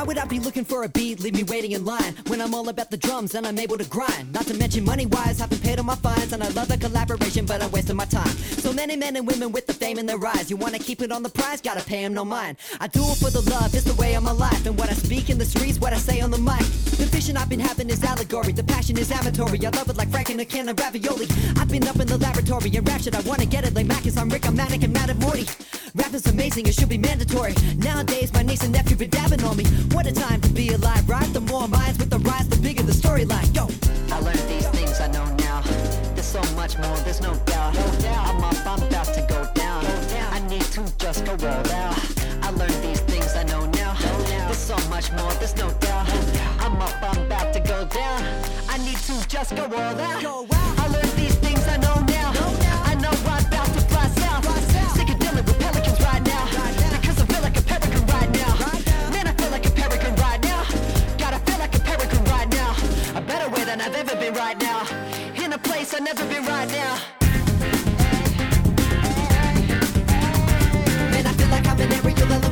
[0.07, 2.15] would I be looking for a beat, leave me waiting in line.
[2.28, 4.33] When I'm all about the drums and I'm able to grind.
[4.33, 7.62] Not to mention money-wise, haven't paid all my fines And I love the collaboration, but
[7.62, 8.35] I'm wasting my time.
[8.65, 10.49] So many men and women with the fame in their eyes.
[10.49, 12.57] You wanna keep it on the prize, gotta pay 'em no mind.
[12.81, 14.65] I do it for the love, it's the way of my life.
[14.65, 16.66] And what I speak in the streets, what I say on the mic.
[17.01, 18.53] The vision I've been having is allegory.
[18.53, 21.27] The passion is amatory, I love it like Frank in a can of ravioli.
[21.59, 24.16] I've been up in the laboratory and rap shit, I wanna get it like Macus
[24.16, 25.47] I'm Rick, I'm Manic and Mad at Morty
[25.97, 29.56] Rap is amazing, it should be mandatory Nowadays, my niece and nephew be dabbing on
[29.56, 31.31] me What a time to be alive, right?
[31.32, 33.48] The more minds with the rise, the bigger the storyline.
[33.55, 33.68] Yo!
[34.14, 35.62] I learned these things I know now.
[36.14, 37.77] There's so much more, there's no doubt.
[38.28, 39.85] I'm up, I'm about to go down.
[40.32, 41.98] I need to just go all out.
[42.43, 43.94] I learned these things I know now.
[44.47, 46.09] There's so much more, there's no doubt.
[46.60, 48.23] I'm up, I'm about to go down.
[48.68, 50.47] I need to just go all out.
[50.78, 52.32] I learned these things I know now.
[52.85, 53.35] I know I'm
[63.86, 64.82] I've ever been right now.
[65.36, 66.98] In a place I've never been right now.
[71.12, 72.45] Man, I feel like I'm an aerial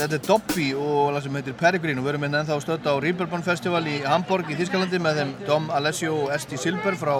[0.00, 2.94] Þetta er, Dobby og lag sem heitir Peregrine og við erum hérna ennþá stödd á
[3.04, 7.12] Reeperbahn Festival í Hamburg í Þískalandi með þeim Dom Alessio og Esti Silber frá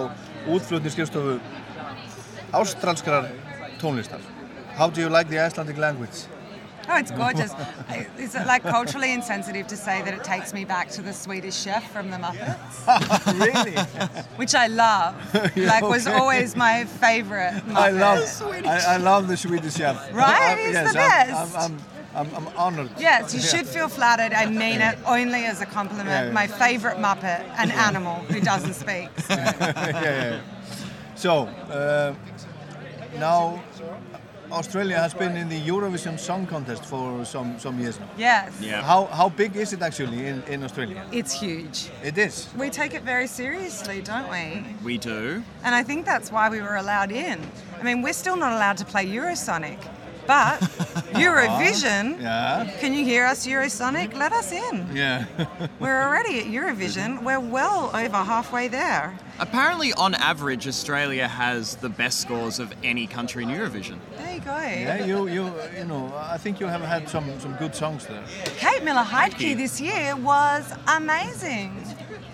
[0.49, 1.37] útflutningskjöfstofu
[2.57, 3.29] ástralskrar
[3.77, 4.23] tónlistar.
[4.73, 6.25] How do you like the Icelandic language?
[6.89, 7.53] Oh, it's gorgeous.
[7.87, 11.13] I- Is it like culturally insensitive to say that it takes me back to the
[11.13, 13.39] Swedish chef from the Muppets?
[13.45, 13.77] really?
[14.37, 15.15] Which I love.
[15.55, 16.17] Yeah, like was okay.
[16.17, 17.53] always my favorite.
[17.67, 17.75] Muppet.
[17.75, 19.95] I love, I, I love the Swedish chef.
[20.13, 20.57] Right?
[20.57, 21.55] He's yes, the best.
[21.55, 22.89] I'm, I'm, I'm, I'm honored.
[22.97, 23.47] Yes, you Yeah.
[23.51, 24.33] should feel flattered.
[24.33, 26.09] I mean it only as a compliment.
[26.09, 26.31] Yeah, yeah.
[26.31, 29.09] My favorite Muppet, an animal who doesn't speak.
[29.29, 29.53] yeah,
[30.03, 30.39] yeah.
[31.15, 31.31] So,
[31.69, 32.13] uh,
[33.19, 33.61] now
[34.51, 38.09] Australia has been in the Eurovision Song Contest for some, some years now.
[38.17, 38.51] Yes.
[38.59, 38.81] Yeah.
[38.81, 41.05] How, how big is it actually in, in Australia?
[41.11, 41.89] It's huge.
[42.03, 42.49] It is.
[42.57, 44.65] We take it very seriously, don't we?
[44.83, 45.41] We do.
[45.63, 47.39] And I think that's why we were allowed in.
[47.79, 49.79] I mean, we're still not allowed to play Eurosonic,
[50.31, 50.61] but
[51.25, 52.21] Eurovision.
[52.31, 52.71] Yeah.
[52.79, 54.13] Can you hear us, Eurosonic?
[54.13, 54.87] Let us in.
[54.93, 55.25] Yeah.
[55.79, 57.23] We're already at Eurovision.
[57.23, 59.17] We're well over halfway there.
[59.39, 63.97] Apparently, on average, Australia has the best scores of any country in Eurovision.
[64.17, 64.57] There you go.
[64.57, 68.23] yeah, you, you, you know, I think you have had some, some good songs there.
[68.57, 71.71] Kate Miller Heidke this year was amazing.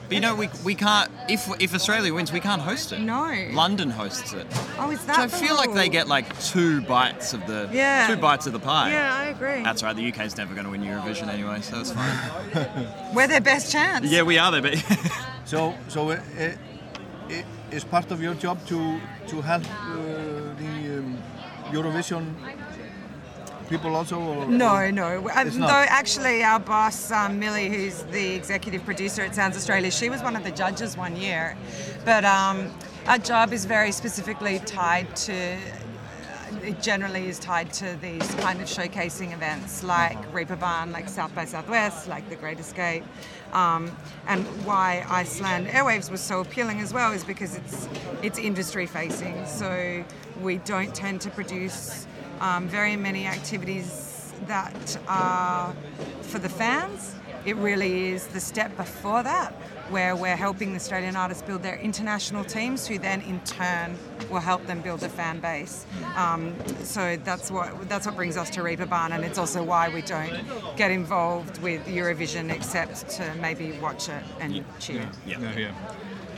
[0.07, 2.99] But you know, we, we can't, if, if Australia wins, we can't host it.
[3.01, 3.25] No.
[3.51, 4.47] London hosts it.
[4.79, 8.07] Oh, is So that I feel like they get like two bites of the Yeah.
[8.07, 8.91] two bites of the pie.
[8.91, 9.63] Yeah, I agree.
[9.63, 9.93] That's right.
[9.95, 12.17] The UK's never going to win Eurovision anyway, so it's fine.
[13.13, 14.05] We're their best chance.
[14.05, 14.75] yeah, we are there, but
[15.45, 16.51] So, so uh, uh,
[17.71, 19.95] is part of your job to to help uh,
[20.57, 21.17] the um,
[21.71, 22.33] Eurovision
[23.69, 24.19] people also?
[24.19, 25.29] Or, No, or- no.
[25.35, 30.09] Um, though actually, our boss um, Millie, who's the executive producer at Sounds Australia, she
[30.09, 31.55] was one of the judges one year.
[32.05, 32.71] But um,
[33.07, 35.57] our job is very specifically tied to.
[36.63, 41.45] It generally is tied to these kind of showcasing events like Reeperbahn, like South by
[41.45, 43.03] Southwest, like the Great Escape.
[43.53, 43.95] Um,
[44.27, 47.87] and why Iceland Airwaves was so appealing as well is because it's
[48.21, 49.45] it's industry facing.
[49.45, 50.03] So
[50.41, 52.05] we don't tend to produce
[52.41, 55.73] um, very many activities that are
[56.21, 57.15] for the fans.
[57.45, 59.53] It really is the step before that,
[59.89, 63.97] where we're helping the Australian artists build their international teams, who then in turn
[64.29, 65.85] will help them build a fan base.
[66.17, 66.53] Um,
[66.83, 70.43] so that's what that's what brings us to Reeperbahn, and it's also why we don't
[70.75, 75.09] get involved with Eurovision except to maybe watch it and cheer.
[75.25, 75.57] Yeah.
[75.57, 75.71] yeah.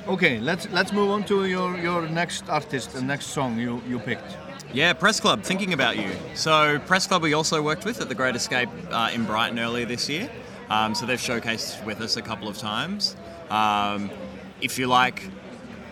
[0.07, 3.99] Okay, let's let's move on to your, your next artist, the next song you, you
[3.99, 4.37] picked.
[4.71, 6.11] Yeah, Press Club, thinking about you.
[6.35, 9.87] So, Press Club we also worked with at the Great Escape uh, in Brighton earlier
[9.87, 10.29] this year.
[10.69, 13.15] Um, so, they've showcased with us a couple of times.
[13.49, 14.11] Um,
[14.61, 15.27] if you like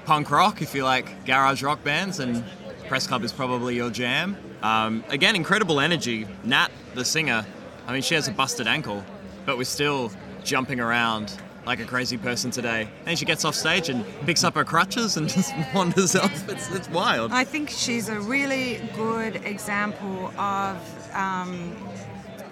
[0.06, 2.44] punk rock, if you like garage rock bands, and
[2.88, 4.38] Press Club is probably your jam.
[4.62, 6.28] Um, again, incredible energy.
[6.44, 7.48] Nat, the singer,
[7.88, 9.04] I mean, she has a busted ankle,
[9.48, 10.12] but we're still
[10.44, 11.36] jumping around
[11.68, 12.88] like a crazy person today.
[13.06, 16.49] And she gets off stage and picks up her crutches and just wanders off.
[16.49, 17.31] It's, it's wild.
[17.31, 20.77] I think she's a really good example of
[21.14, 21.76] um,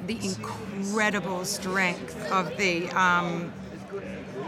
[0.05, 3.51] the incredible strength of the um,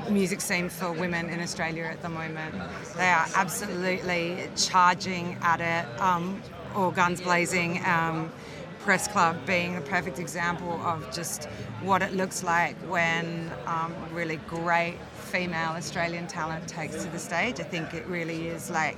[0.09, 2.53] music scene for women in Australia at the moment.
[2.97, 6.41] They are absolutely charging at it, um,
[6.75, 7.81] all guns blazing.
[7.85, 8.31] Um,
[8.87, 11.43] Press Club being a perfect example of just
[11.81, 14.95] what it looks like when um, really great
[15.25, 17.59] female Australian talent takes to the stage.
[17.59, 18.97] I think it really is like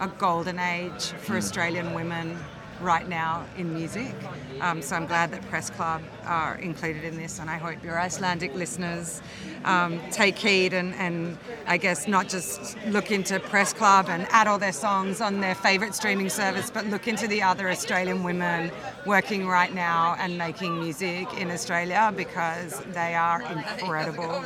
[0.00, 2.36] a golden age for Australian women
[2.80, 4.14] right now in music.
[4.60, 7.98] Um, so I'm glad that Press Club are included in this, and I hope your
[7.98, 9.22] Icelandic listeners
[9.64, 14.46] um, take heed and, and I guess not just look into Press Club and add
[14.46, 18.70] all their songs on their favourite streaming service, but look into the other Australian women
[19.06, 24.44] working right now and making music in Australia because they are incredible.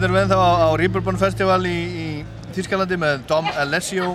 [0.00, 2.04] Hérna erum við ennþá á, á Rýburbann Festival í, í
[2.56, 4.06] Þýskalandi með Dom Alessio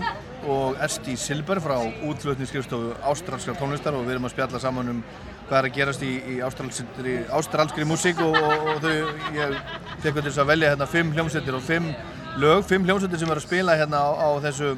[0.50, 5.04] og Esti Silber frá útflutningsskrifstofu ástralskra tónlistar og við erum að spjalla saman um
[5.46, 9.56] hvað er að gerast í, í ástralskri, ástralskri músík og, og, og þau, ég
[10.02, 11.94] fekk að velja hérna fimm hljómsveitir og fimm
[12.42, 14.74] lög, fimm hljómsveitir sem er að spila hérna á, á þessu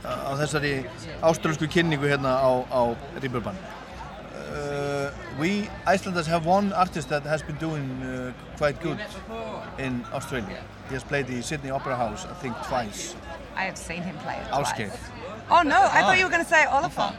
[0.00, 0.78] á þessari
[1.20, 3.75] ástralsku kynningu hérna á, á Rýburbann.
[5.36, 8.98] Uh, we Icelanders have one artist that has been doing uh, quite good
[9.78, 10.58] in Australia.
[10.88, 13.14] He has played the Sydney Opera House, I think, twice.
[13.56, 14.88] I have seen him play it Ásgeir.
[14.88, 15.10] twice.
[15.50, 16.06] Oh no, I Ah.
[16.06, 17.12] thought you were going to say Oliver.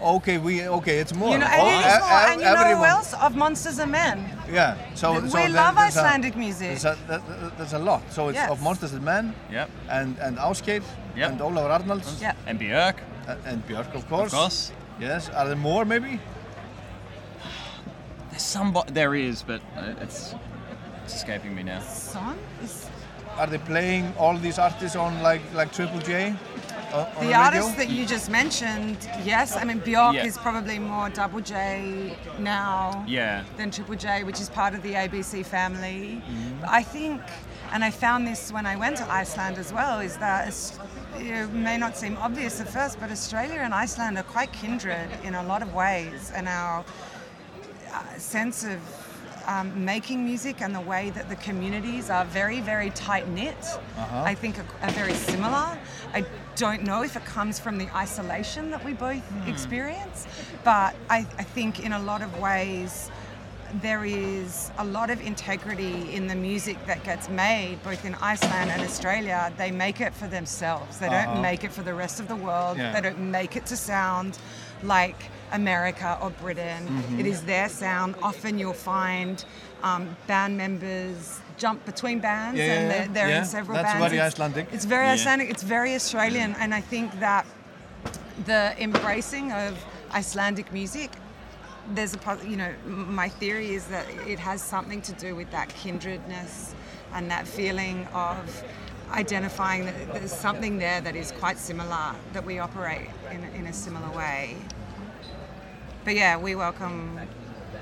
[0.00, 0.98] Okay, we okay.
[1.00, 1.32] It's more.
[1.32, 3.14] You know, and, Oh, it is e- more, e- and you know who everyone- else?
[3.14, 4.18] Of Monsters and Men.
[4.52, 4.76] Yeah.
[4.94, 6.68] So, We so there- love there's a- Icelandic music.
[6.68, 8.02] There's a, there- there- there's a lot.
[8.12, 8.50] So it's Yes.
[8.50, 9.34] of Monsters and Men.
[9.50, 9.68] Yep.
[9.90, 10.82] And and Ásgeir.
[11.16, 11.30] Yep.
[11.30, 12.20] And Ólafur Arnalds.
[12.22, 12.36] Yep.
[12.46, 12.96] And Björk.
[13.26, 14.32] And, and Björk, of course.
[14.32, 14.72] Of course.
[15.00, 15.28] Yes.
[15.30, 16.20] Are there more, maybe?
[18.38, 18.72] There's some.
[18.92, 20.32] There is, but uh, it's,
[21.02, 21.80] it's escaping me now.
[21.80, 22.38] Son?
[22.62, 22.88] Is
[23.36, 26.36] Are they playing all these artists on like like Triple J?
[26.94, 27.36] On, on the radio?
[27.36, 29.56] artists that you just mentioned, yes.
[29.56, 30.24] I mean, Bjork Yeah.
[30.24, 33.42] is probably more Double J now Yeah.
[33.56, 36.22] than Triple J, which is part of the ABC family.
[36.22, 36.64] Mm-hmm.
[36.68, 37.20] I think,
[37.72, 40.46] and I found this when I went to Iceland as well, is that
[41.18, 45.34] it may not seem obvious at first, but Australia and Iceland are quite kindred in
[45.34, 46.84] a lot of ways, and our uh,
[48.18, 48.78] sense of
[49.46, 53.56] um, making music and the way that the communities are very, very tight knit,
[53.96, 54.22] Uh-huh.
[54.22, 55.78] I think are, are very similar.
[56.12, 56.24] I
[56.56, 60.26] don't know if it comes from the isolation that we both experience,
[60.64, 63.10] but I, I think in a lot of ways
[63.82, 68.70] there is a lot of integrity in the music that gets made both in Iceland
[68.70, 69.52] and Australia.
[69.58, 70.98] They make it for themselves.
[70.98, 71.34] They Uh-huh.
[71.34, 72.76] don't make it for the rest of the world.
[72.78, 72.92] Yeah.
[72.92, 74.38] They don't make it to sound
[74.82, 76.86] like America or Britain.
[76.88, 77.20] Mhm.
[77.20, 78.14] It is their sound.
[78.22, 79.44] Often you'll find
[79.82, 83.38] um, band members jump between bands Yeah, and they're, they're yeah.
[83.40, 84.04] in several That's bands.
[84.06, 84.68] very It's- Icelandic.
[84.72, 85.12] It's very Yeah.
[85.12, 85.50] Icelandic.
[85.50, 87.46] It's very Australian, and I think that
[88.44, 89.76] the embracing of
[90.14, 91.10] Icelandic music.
[91.94, 95.68] There's a, you know, my theory is that it has something to do with that
[95.82, 96.74] kindredness
[97.14, 98.62] and that feeling of
[99.12, 103.72] identifying that there's something there that is quite similar, that we operate in, in a
[103.72, 104.54] similar way.
[106.08, 107.20] But yeah, we welcome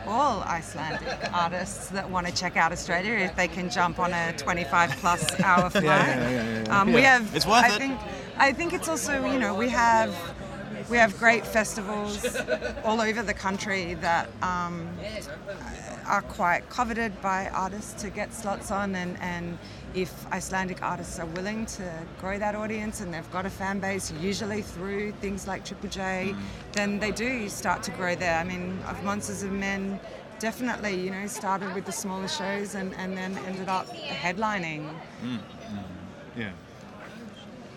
[0.04, 4.36] all Icelandic artists that want to check out Australia if they can jump on a
[4.36, 5.84] 25 plus hour flight.
[5.84, 6.80] Yeah, yeah, yeah.
[6.80, 7.32] Um, we have.
[7.36, 7.78] It's worth I it.
[7.78, 8.00] think.
[8.36, 10.12] I think it's also you know we have
[10.90, 12.36] we have great festivals
[12.82, 14.88] all over the country that um,
[16.04, 19.56] are quite coveted by artists to get slots on and, and
[19.94, 24.12] if Icelandic artists are willing to grow that audience and they've got a fan base
[24.20, 26.34] usually through things like Triple J
[26.72, 30.00] then they do start to grow there I mean of Monsters of Men
[30.38, 34.88] definitely you know started with the smaller shows and, and then ended up headlining
[35.22, 35.40] Mm.
[36.36, 36.52] Yeah.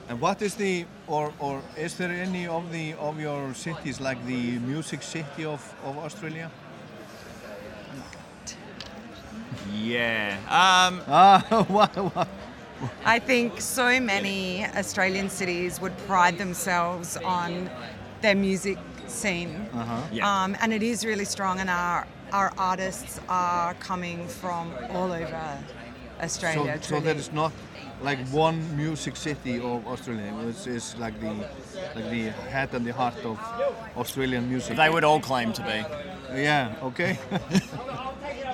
[0.09, 4.23] And what is the, or, or is there any of the of your cities like
[4.25, 6.49] the music city of, of Australia?
[9.73, 10.37] Yeah.
[10.47, 12.27] Um, ah, what, what?
[13.03, 17.69] I think so many Australian cities would pride themselves on
[18.21, 18.77] their music
[19.07, 19.67] scene.
[19.73, 20.01] Uh-huh.
[20.11, 20.43] Yeah.
[20.43, 25.57] Um, and it is really strong, and our, our artists are coming from all over
[26.21, 26.79] Australia.
[26.81, 27.51] So, so there is not
[28.01, 30.33] like one music city of Australia.
[30.47, 31.33] It's, it's like the
[31.95, 33.39] like the head and the heart of
[33.97, 34.77] Australian music.
[34.77, 35.83] They would all claim to be.
[36.41, 36.75] Yeah.
[36.83, 37.17] Okay.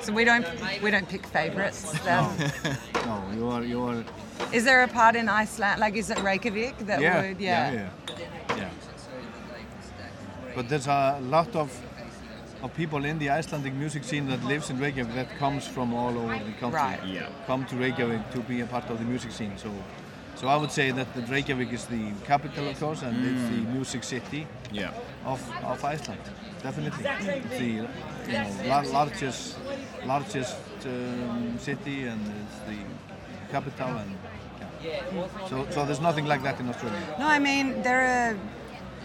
[0.02, 0.46] So we don't
[0.84, 1.96] we don't pick favourites.
[2.08, 2.30] Um,
[3.06, 4.04] no, you are you are.
[4.54, 7.90] Is there a part in Iceland, like is it Reykjavik that yeah, would yeah, yeah,
[8.56, 8.70] yeah.
[10.54, 11.72] But there's a lot of
[12.66, 16.18] of people in the Icelandic music scene that lives in Reykjavik that comes from all
[16.18, 16.80] over the country.
[16.80, 17.00] Right.
[17.06, 17.30] Yeah.
[17.46, 19.54] Come to Reykjavik to be a part of the music scene.
[19.58, 19.72] So,
[20.36, 23.62] so I would say that the Reykjavik is the capital, of course, and it's the
[23.76, 24.92] music city Yeah.
[25.26, 26.22] of, of Iceland.
[26.64, 29.58] Definitely, it's the you know lar- largest
[30.04, 32.80] largest um, city and it's the
[33.52, 34.12] capital and
[34.84, 35.04] yeah.
[35.50, 37.04] so so there's nothing like that in Australia.
[37.20, 38.38] No, I mean there are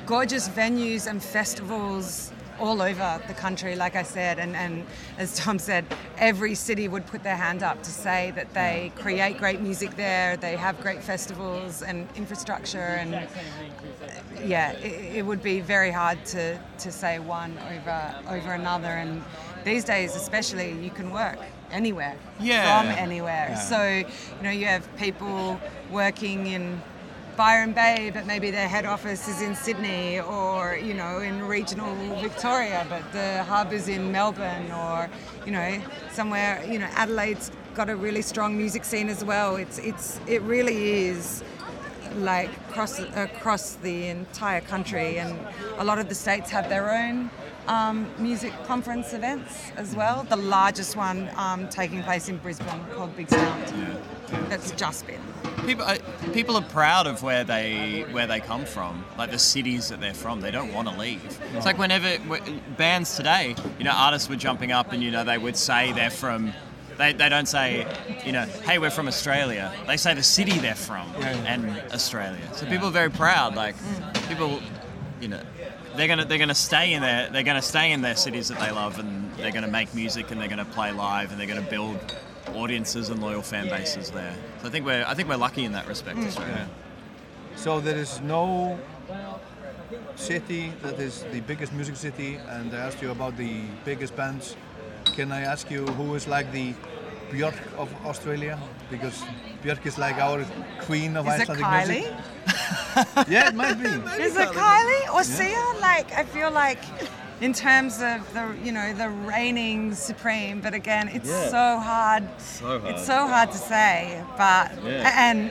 [0.06, 4.86] gorgeous venues and festivals all over the country, like I said, and, and
[5.18, 5.84] as Dom said,
[6.18, 10.36] every city would put their hand up to say that they create great music there,
[10.36, 13.12] they have great festivals and infrastructure, and
[14.44, 18.88] yeah, it, it would be very hard to, to say one over over another.
[18.88, 19.22] And
[19.64, 21.38] these days, especially, you can work
[21.70, 22.82] anywhere Yeah.
[22.82, 23.48] from anywhere.
[23.50, 23.54] Yeah.
[23.56, 25.60] So you know, you have people
[25.90, 26.80] working in
[27.40, 31.94] Byron Bay, but maybe their head office is in Sydney or, you know, in regional
[32.16, 35.08] Victoria, but the hub is in Melbourne or,
[35.46, 35.80] you know,
[36.12, 39.56] somewhere, you know, Adelaide's got a really strong music scene as well.
[39.56, 41.42] It's it's it really is
[42.16, 45.38] like across across the entire country, and
[45.78, 47.30] a lot of the states have their own
[47.66, 50.24] um, music conference events as well.
[50.24, 54.00] The largest one um, taking place in Brisbane called Big Sound.
[54.48, 55.20] That's just been.
[55.66, 55.98] People, uh,
[56.32, 60.14] people are proud of where they where they come from, like the cities that they're
[60.14, 60.40] from.
[60.40, 61.40] They don't want to leave.
[61.54, 62.18] It's like whenever
[62.76, 66.10] bands today, you know, artists were jumping up and you know they would say they're
[66.10, 66.52] from.
[66.96, 67.86] They, they don't say,
[68.26, 69.72] you know, hey, we're from Australia.
[69.86, 71.10] They say the city they're from
[71.46, 72.42] and Australia.
[72.52, 73.54] So people are very proud.
[73.56, 73.74] Like
[74.28, 74.60] people,
[75.18, 75.40] you know,
[75.96, 78.70] they're gonna they're gonna stay in their they're gonna stay in their cities that they
[78.70, 81.98] love and they're gonna make music and they're gonna play live and they're gonna build
[82.54, 84.34] audiences and loyal fan bases there.
[84.60, 86.68] So I think we're I think we're lucky in that respect, Australia.
[86.68, 87.58] Mm.
[87.58, 88.78] So there is no
[90.16, 94.56] city that is the biggest music city, and I asked you about the biggest bands.
[95.16, 96.74] Can I ask you who is like the
[97.30, 98.58] Björk of Australia?
[98.90, 99.22] Because
[99.62, 100.44] Björk is like our
[100.86, 102.00] queen of Is it Icelandic Kylie?
[102.00, 103.28] music.
[103.28, 103.88] yeah, it might be.
[104.22, 105.64] Is it Kylie or Sia?
[105.80, 106.78] Like I feel like
[107.40, 111.48] in terms of the you know the reigning supreme, but again it's Yeah.
[111.48, 112.24] so hard.
[112.38, 112.84] So hard.
[112.94, 115.12] It's so hard to say, but Yeah.
[115.30, 115.50] and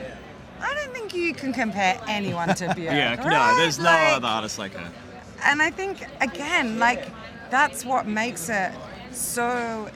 [0.60, 2.94] I don't think you can compare anyone to Björk.
[3.02, 4.90] Yeah, no, there's no Like, other artist like her.
[5.44, 7.02] and I think again, like
[7.50, 8.70] that's what makes it
[9.10, 9.88] so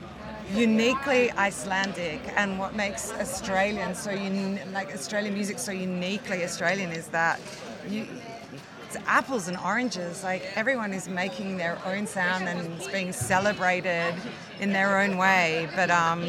[0.53, 7.09] uniquely Icelandic, and what makes Australian so un- like Australian music so uniquely Australian is
[7.09, 7.41] that
[7.89, 8.07] you.
[8.87, 10.23] It's apples and oranges.
[10.23, 14.15] Like everyone is making their own sound and it's being celebrated
[14.61, 15.69] in their own way.
[15.75, 16.23] But um,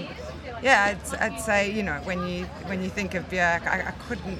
[0.63, 3.91] yeah, I'd, I'd say you know when you when you think of Björk, I, I
[4.07, 4.39] couldn't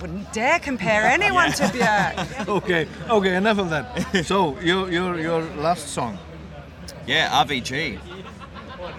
[0.00, 2.48] wouldn't dare compare anyone to Björk.
[2.48, 4.24] okay, okay, enough of that.
[4.24, 6.16] so your your your last song.
[7.06, 7.98] Yeah, RVG.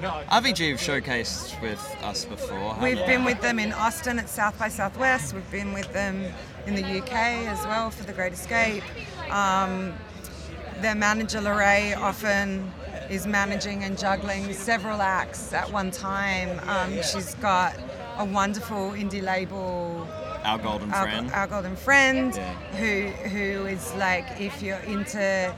[0.02, 2.78] RVG have showcased with us before.
[2.82, 5.34] We've been with them in Austin at South by Southwest.
[5.34, 6.26] We've been with them
[6.68, 8.84] in the UK as well for the Great Escape.
[9.32, 9.94] Um,
[10.82, 12.72] their manager Lorraine often
[13.10, 16.60] is managing and juggling several acts at one time.
[16.68, 17.76] Um, she's got
[18.18, 20.08] a wonderful indie label
[20.44, 21.32] Our golden our, friend.
[21.32, 22.54] our golden friend, Yeah.
[22.78, 25.54] who who is like if you're into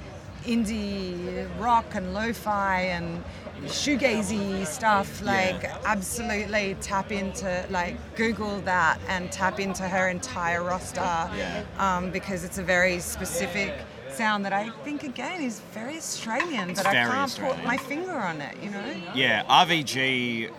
[0.45, 3.23] indie rock and lo-fi and
[3.65, 5.77] shoegazy stuff, like Yeah.
[5.85, 11.63] absolutely tap into like Google that and tap into her entire roster Yeah.
[11.79, 13.73] um, because it's a very specific
[14.11, 18.13] sound that I think again is very Australian, It's but I can't put my finger
[18.17, 18.83] on it, you know.
[19.13, 20.49] Yeah, RVG.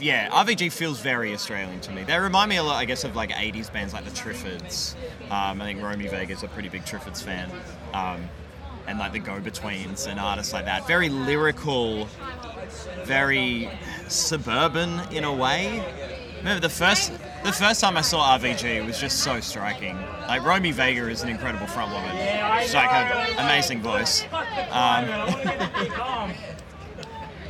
[0.00, 2.02] Yeah, RVG feels very Australian to me.
[2.04, 4.94] They remind me a lot, I guess, of like 80s bands like the Triffids.
[5.30, 7.50] Um, I think Romy Vager's a pretty big Triffids fan.
[7.92, 8.28] Um,
[8.86, 10.86] and like the Go Betweens and artists like that.
[10.86, 12.08] Very lyrical,
[13.04, 13.70] very
[14.08, 15.84] suburban in a way.
[16.38, 17.12] Remember the first
[17.44, 19.96] the first time I saw RVG was just so striking.
[20.28, 22.60] Like Romy Vager is an incredible frontwoman.
[22.62, 24.24] She's like an amazing voice.
[24.70, 26.34] Um,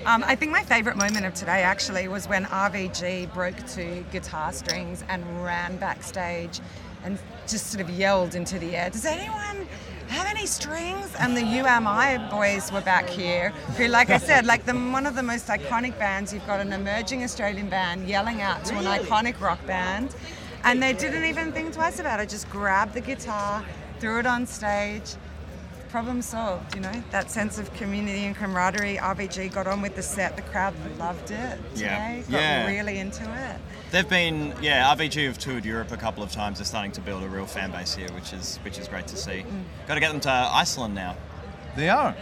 [0.07, 4.53] Um, I think my favourite moment of today actually was when RVG broke to guitar
[4.53, 6.61] strings and ran backstage
[7.07, 9.67] and just sort of yelled into the air, Does anyone
[10.09, 11.15] have any strings?
[11.21, 14.75] And the You Am I boys were back here, who, like I said, like the,
[14.75, 18.77] one of the most iconic bands, you've got an emerging Australian band yelling out to
[18.77, 20.15] an iconic rock band.
[20.65, 23.65] And they didn't even think twice about it, just grabbed the guitar,
[24.01, 25.15] threw it on stage,
[25.97, 26.93] problem solved, you know?
[27.11, 28.99] That sense of community and camaraderie.
[28.99, 32.19] RVG got on with the set, the crowd loved it Yeah.
[32.19, 32.67] today, got Yeah.
[32.67, 33.57] really into it.
[33.93, 36.59] They've been, yeah, RVG have toured Europe a couple of times.
[36.59, 39.17] They're starting to build a real fan base here, which is which is great to
[39.17, 39.47] see.
[39.49, 39.63] Mm.
[39.89, 41.17] Got to get them to Iceland now.
[41.77, 42.15] They are.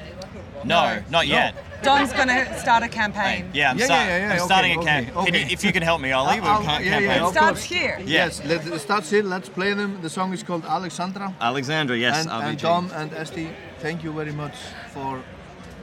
[0.63, 1.57] No, not yet.
[1.85, 3.51] Dom's going to start a campaign.
[3.53, 5.07] Yeah, I'm, Yeah, start- yeah, yeah, I'm okay, starting a okay, camp.
[5.09, 5.53] Can okay.
[5.53, 7.09] if you can help me, Ollie, with I'll- ca- yeah, campaign.
[7.11, 7.65] yeah, of starts course.
[7.65, 8.01] here.
[8.05, 9.23] Yes, let, it starts here.
[9.23, 10.01] Let's play them.
[10.03, 11.35] The song is called Alexandra.
[11.41, 13.49] Alexandra, yes, and, and Dom and Esti,
[13.81, 14.57] thank you very much
[14.93, 15.23] for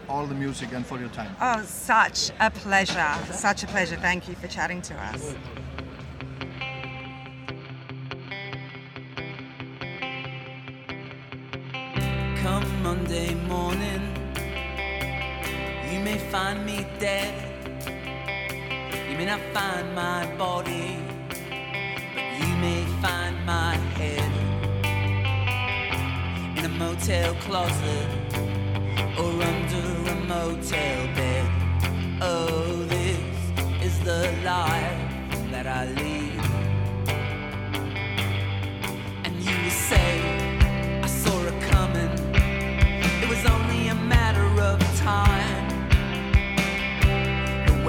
[0.09, 1.33] all the music and for your time.
[1.39, 3.13] Oh, such a pleasure.
[3.31, 3.95] Such a pleasure.
[3.95, 5.35] Thank you for chatting to us.
[12.41, 14.01] Come Monday morning,
[16.01, 17.31] you may find me dead.
[19.07, 20.97] You may not find my body,
[21.29, 24.31] but you may find my head
[26.57, 28.07] in a motel closet
[29.19, 31.45] or under a motel bed.
[32.19, 33.19] Oh, this
[33.83, 36.41] is the life that I lead.
[39.25, 42.13] And you will say, I saw it coming.
[43.21, 45.60] It was only a matter of time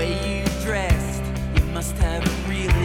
[0.03, 1.23] way you dressed,
[1.55, 2.82] you must have a really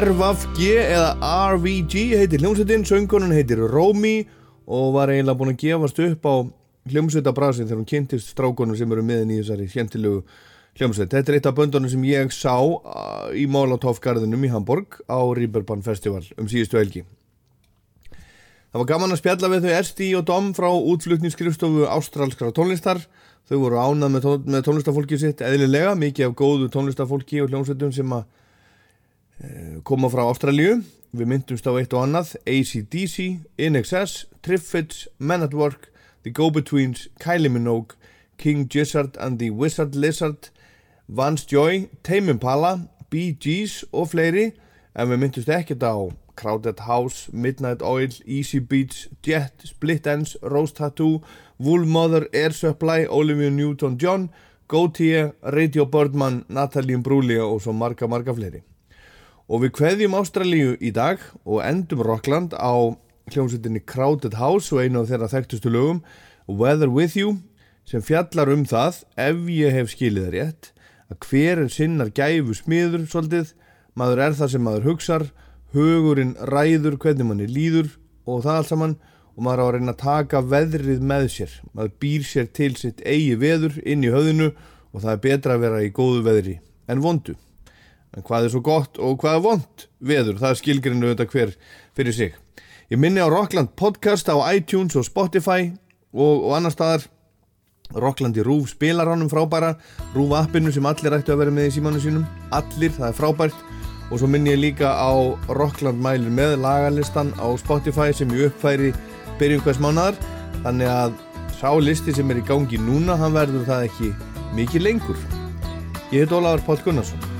[0.00, 1.08] RVG eða
[1.52, 4.22] RVG heitir hljómsveitin, söngunum heitir Romy
[4.64, 6.34] og var eiginlega búin að gefast upp á
[6.88, 10.22] hljómsveitabrasin þegar hún kynntist strákunum sem eru miðin í þessari skemmtilegu
[10.80, 11.12] hljómsveit.
[11.12, 15.84] Þetta er eitt af böndunum sem ég sá uh, í Molotov-garðinum í Hamburg á Rieberbahn
[15.84, 17.04] Festival um síðustu helgi.
[18.08, 23.04] Það var gaman að spjalla við þau Esti og Dom frá útflutningsskrifstofu ástralskra tónlistar.
[23.50, 27.92] Þau voru ánað með, tón, með tónlistafólkið sitt eðlilega, mikið af góðu tónlistafólki og hljómsveitum
[27.92, 28.30] sem að
[29.84, 30.80] koma frá Ástralíu.
[31.10, 35.88] Við myndumst á eitt og annað, ACDC, INXS, Triffids, Men at Work,
[36.22, 37.96] The Go-Betweens, Kylie Minogue,
[38.38, 40.50] King Gizzard and the Wizard Lizard,
[41.08, 44.52] Vance Joy, Tame Impala, Bee Gees og fleiri
[44.94, 45.94] en við myndumst ekkert á
[46.38, 51.20] Crowded House, Midnight Oil, Easy Beats, Jet, Split Ends, Rose Tattoo,
[51.58, 54.30] Wool Mother, Air Supply, Olivia Newton-John,
[54.68, 58.62] Gautier, Radio Birdman, Natalie Imbruglia og svo marga, marga fleiri.
[59.50, 62.94] Og við kveðjum Ástralíu í dag og endum Rockland á
[63.34, 66.04] hljómsveitinni Crowded House og einu af þeirra þekktustu lögum,
[66.46, 67.40] Weather With You,
[67.82, 70.70] sem fjallar um það, ef ég hef skilið það rétt,
[71.10, 73.52] að hver er sinnar gæfu smiður svolítið,
[73.98, 75.26] maður er það sem maður hugsar,
[75.74, 77.90] hugurinn ræður hvernig manni líður
[78.30, 78.96] og það allt saman
[79.34, 81.60] og maður á að reyna að taka veðrið með sér.
[81.74, 85.66] Maður býr sér til sitt eigi veður inn í höfðinu og það er betra að
[85.66, 86.60] vera í góðu veðri
[86.90, 87.34] en vondu
[88.16, 91.54] en hvað er svo gott og hvað er vond veður, það er skilgrinu þetta hver
[91.96, 92.34] fyrir sig.
[92.90, 95.70] Ég minni á Rockland podcast á iTunes og Spotify
[96.10, 97.06] og, og annar staðar.
[97.90, 99.76] Rockland í Rúf spilar honum frábæra.
[100.14, 102.26] Rúf appinu sem allir ættu að vera með í símanu sínum.
[102.54, 103.64] Allir, það er frábært.
[104.10, 105.10] Og svo minn ég líka á
[105.54, 108.92] Rockland mælir með lagalistan á Spotify sem ég uppfæri
[109.38, 110.18] byrjum hvers mánadar
[110.64, 111.18] þannig að
[111.60, 114.14] sá listi sem er í gangi núna hann verður það ekki
[114.58, 115.28] mikið lengur.
[116.10, 117.39] Ég heit Ólafur Páll Gunnarsson